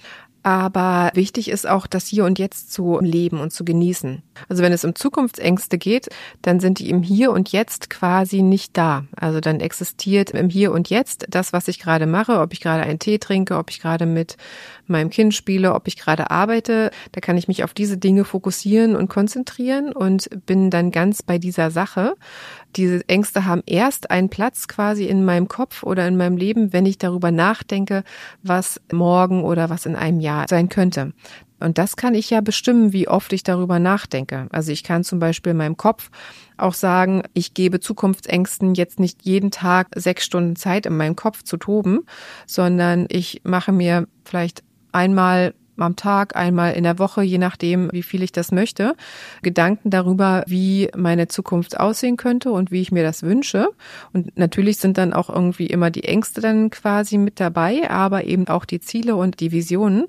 Aber 0.43 1.11
wichtig 1.14 1.51
ist 1.51 1.69
auch, 1.69 1.87
das 1.87 2.07
Hier 2.07 2.25
und 2.25 2.38
Jetzt 2.38 2.73
zu 2.73 2.99
leben 3.01 3.40
und 3.40 3.53
zu 3.53 3.64
genießen. 3.64 4.23
Also 4.48 4.62
wenn 4.62 4.72
es 4.72 4.85
um 4.85 4.94
Zukunftsängste 4.94 5.79
geht, 5.79 6.09
dann 6.42 6.61
sind 6.61 6.79
die 6.79 6.90
im 6.90 7.03
Hier 7.03 7.33
und 7.33 7.53
Jetzt 7.53 7.90
quasi 7.90 8.42
nicht 8.42 8.76
da. 8.76 9.05
Also 9.16 9.40
dann 9.40 9.61
existiert 9.61 10.31
im 10.31 10.48
Hier 10.48 10.72
und 10.72 10.90
Jetzt 10.90 11.26
das, 11.29 11.53
was 11.53 11.68
ich 11.68 11.79
gerade 11.79 12.07
mache, 12.07 12.40
ob 12.40 12.53
ich 12.53 12.61
gerade 12.61 12.83
einen 12.83 12.98
Tee 12.98 13.18
trinke, 13.18 13.57
ob 13.57 13.70
ich 13.70 13.81
gerade 13.81 14.07
mit 14.07 14.37
meinem 14.87 15.11
Kind 15.11 15.35
spiele, 15.35 15.74
ob 15.74 15.88
ich 15.88 15.96
gerade 15.96 16.31
arbeite. 16.31 16.90
Da 17.12 17.20
kann 17.20 17.37
ich 17.37 17.48
mich 17.48 17.64
auf 17.64 17.72
diese 17.72 17.96
Dinge 17.96 18.24
fokussieren 18.24 18.96
und 18.96 19.09
konzentrieren 19.09 19.92
und 19.92 20.29
bin 20.46 20.70
dann 20.70 20.90
ganz 20.90 21.22
bei 21.22 21.38
dieser 21.38 21.70
Sache. 21.70 22.14
Diese 22.76 23.09
Ängste 23.09 23.46
haben 23.46 23.62
erst 23.66 24.11
einen 24.11 24.29
Platz 24.29 24.68
quasi 24.68 25.05
in 25.05 25.24
meinem 25.24 25.48
Kopf 25.48 25.83
oder 25.83 26.07
in 26.07 26.16
meinem 26.16 26.37
Leben, 26.37 26.72
wenn 26.72 26.87
ich 26.87 26.98
darüber 26.98 27.31
nachdenke, 27.31 28.05
was 28.42 28.81
morgen 28.92 29.42
oder 29.42 29.70
was 29.70 29.87
in 29.87 29.96
einem 29.96 30.20
Jahr 30.20 30.46
sein 30.48 30.68
könnte. 30.68 31.12
Und 31.61 31.79
das 31.79 31.96
kann 31.96 32.14
ich 32.14 32.31
ja 32.31 32.40
bestimmen, 32.40 32.92
wie 32.92 33.09
oft 33.09 33.33
ich 33.33 33.42
darüber 33.42 33.79
nachdenke. 33.79 34.46
Also 34.51 34.73
ich 34.73 34.83
kann 34.83 35.05
zum 35.05 35.18
Beispiel 35.18 35.53
in 35.53 35.59
meinem 35.59 35.77
Kopf 35.77 36.11
auch 36.57 36.75
sagen, 36.75 37.23
ich 37.35 37.55
gebe 37.55 37.81
Zukunftsängsten 37.81 38.75
jetzt 38.75 38.99
nicht 38.99 39.23
jeden 39.23 39.51
Tag 39.51 39.88
sechs 39.94 40.25
Stunden 40.25 40.57
Zeit 40.57 40.87
in 40.87 40.96
meinem 40.96 41.16
Kopf 41.16 41.42
zu 41.42 41.57
toben, 41.57 42.01
sondern 42.46 43.07
ich 43.09 43.42
mache 43.44 43.73
mir 43.73 44.07
vielleicht 44.25 44.62
einmal 44.92 45.55
am 45.83 45.96
Tag, 45.96 46.37
einmal 46.37 46.75
in 46.75 46.85
der 46.85 46.99
Woche, 46.99 47.23
je 47.23 47.38
nachdem, 47.38 47.90
wie 47.92 48.03
viel 48.03 48.23
ich 48.23 48.33
das 48.33 48.53
möchte, 48.53 48.94
Gedanken 49.42 49.90
darüber, 49.90 50.44
wie 50.46 50.90
meine 50.96 51.29
Zukunft 51.29 51.79
aussehen 51.79 52.16
könnte 52.16 52.51
und 52.53 52.70
wie 52.70 52.81
ich 52.81 52.92
mir 52.92 53.03
das 53.03 53.23
wünsche. 53.23 53.68
Und 54.12 54.37
natürlich 54.37 54.79
sind 54.79 54.99
dann 54.99 55.12
auch 55.12 55.31
irgendwie 55.31 55.66
immer 55.66 55.90
die 55.90 56.05
Ängste 56.05 56.40
dann 56.40 56.70
quasi 56.70 57.18
mit 57.18 57.40
dabei, 57.40 57.90
aber 57.90 58.25
eben 58.25 58.49
auch 58.49 58.64
die 58.64 58.81
Ziele 58.81 59.16
und 59.16 59.40
die 59.40 59.53
Visionen 59.53 60.07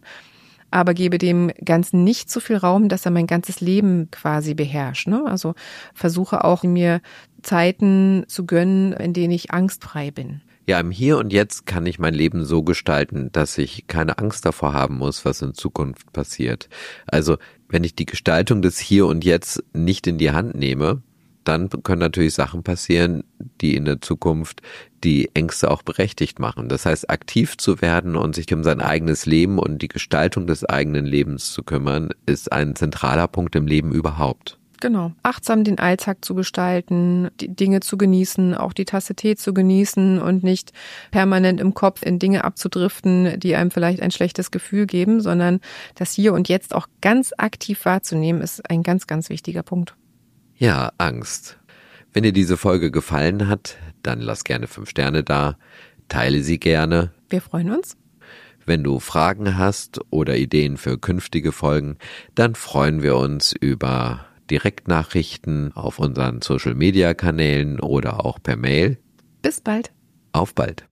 aber 0.72 0.94
gebe 0.94 1.18
dem 1.18 1.52
Ganzen 1.64 2.04
nicht 2.04 2.30
so 2.30 2.40
viel 2.40 2.58
Raum, 2.58 2.90
dass 2.90 3.06
er 3.06 3.12
mein 3.12 3.28
ganzes 3.28 3.62
Leben 3.62 4.10
quasi 4.10 4.54
beherrscht. 4.54 5.08
Ne? 5.08 5.24
Also 5.26 5.54
versuche 5.94 6.44
auch 6.44 6.64
mir 6.64 7.02
Zeiten 7.44 8.24
zu 8.28 8.46
gönnen, 8.46 8.94
in 8.94 9.14
denen 9.14 9.32
ich 9.32 9.52
angstfrei 9.52 10.12
bin. 10.12 10.42
Ja, 10.68 10.80
im 10.80 10.92
Hier 10.92 11.18
und 11.18 11.34
Jetzt 11.34 11.66
kann 11.66 11.86
ich 11.86 12.00
mein 12.00 12.14
Leben 12.14 12.46
so 12.46 12.64
gestalten, 12.64 13.30
dass 13.32 13.58
ich 13.58 13.88
keine 13.88 14.20
Angst 14.20 14.46
davor 14.46 14.74
haben 14.74 14.98
muss, 14.98 15.26
was 15.26 15.42
in 15.42 15.54
Zukunft 15.54 16.14
passiert. 16.14 16.70
Also, 17.08 17.38
wenn 17.68 17.84
ich 17.84 17.96
die 17.96 18.06
Gestaltung 18.06 18.62
des 18.62 18.80
Hier 18.80 19.08
und 19.08 19.26
Jetzt 19.26 19.64
nicht 19.74 20.08
in 20.08 20.18
die 20.18 20.32
Hand 20.32 20.56
nehme, 20.56 21.02
dann 21.44 21.70
können 21.70 22.00
natürlich 22.00 22.34
Sachen 22.34 22.64
passieren, 22.64 23.24
die 23.62 23.76
in 23.76 23.86
der 23.86 24.02
Zukunft 24.02 24.62
die 25.04 25.30
Ängste 25.34 25.72
auch 25.72 25.82
berechtigt 25.82 26.40
machen. 26.40 26.70
Das 26.70 26.86
heißt, 26.86 27.10
aktiv 27.10 27.58
zu 27.58 27.82
werden 27.82 28.16
und 28.16 28.36
sich 28.36 28.54
um 28.54 28.64
sein 28.64 28.82
eigenes 28.82 29.26
Leben 29.26 29.58
und 29.58 29.82
die 29.82 29.88
Gestaltung 29.88 30.48
des 30.48 30.64
eigenen 30.66 31.06
Lebens 31.06 31.52
zu 31.52 31.64
kümmern, 31.64 32.10
ist 32.26 32.52
ein 32.52 32.76
zentraler 32.76 33.28
Punkt 33.28 33.56
im 33.56 33.68
Leben 33.68 33.92
überhaupt. 33.92 34.60
Genau. 34.82 35.12
Achtsam 35.22 35.64
den 35.64 35.78
Alltag 35.78 36.26
zu 36.26 36.34
gestalten, 36.34 37.30
die 37.40 37.56
Dinge 37.56 37.82
zu 37.82 37.98
genießen, 37.98 38.56
auch 38.56 38.74
die 38.74 38.86
Tasse 38.86 39.14
Tee 39.14 39.36
zu 39.36 39.54
genießen 39.54 40.20
und 40.20 40.44
nicht 40.44 40.72
permanent 41.12 41.62
im 41.62 41.76
Kopf 41.76 42.02
in 42.02 42.18
Dinge 42.18 42.44
abzudriften, 42.44 43.40
die 43.40 43.56
einem 43.56 43.70
vielleicht 43.70 44.02
ein 44.02 44.10
schlechtes 44.10 44.50
Gefühl 44.50 44.88
geben, 44.88 45.22
sondern 45.22 45.60
das 45.96 46.14
Hier 46.14 46.34
und 46.34 46.50
Jetzt 46.50 46.74
auch 46.74 46.88
ganz 47.00 47.32
aktiv 47.38 47.86
wahrzunehmen, 47.86 48.42
ist 48.42 48.68
ein 48.72 48.82
ganz, 48.82 49.06
ganz 49.06 49.30
wichtiger 49.30 49.62
Punkt. 49.62 49.96
Ja, 50.62 50.92
Angst. 51.00 51.58
Wenn 52.14 52.22
dir 52.22 52.34
diese 52.34 52.56
Folge 52.56 52.92
gefallen 52.92 53.48
hat, 53.48 53.78
dann 54.04 54.22
lass 54.22 54.44
gerne 54.44 54.68
fünf 54.68 54.92
Sterne 54.92 55.24
da, 55.24 55.58
teile 56.08 56.44
sie 56.44 56.60
gerne. 56.60 57.12
Wir 57.32 57.42
freuen 57.42 57.72
uns. 57.72 57.98
Wenn 58.64 58.84
du 58.84 59.00
Fragen 59.00 59.58
hast 59.58 60.02
oder 60.12 60.38
Ideen 60.38 60.78
für 60.78 61.00
künftige 61.00 61.52
Folgen, 61.52 61.98
dann 62.36 62.54
freuen 62.54 63.02
wir 63.02 63.16
uns 63.18 63.54
über 63.60 64.28
Direktnachrichten 64.52 65.76
auf 65.76 65.98
unseren 65.98 66.44
Social-Media-Kanälen 66.44 67.80
oder 67.80 68.24
auch 68.24 68.38
per 68.40 68.56
Mail. 68.56 69.00
Bis 69.42 69.62
bald. 69.62 69.92
Auf 70.32 70.54
bald. 70.54 70.86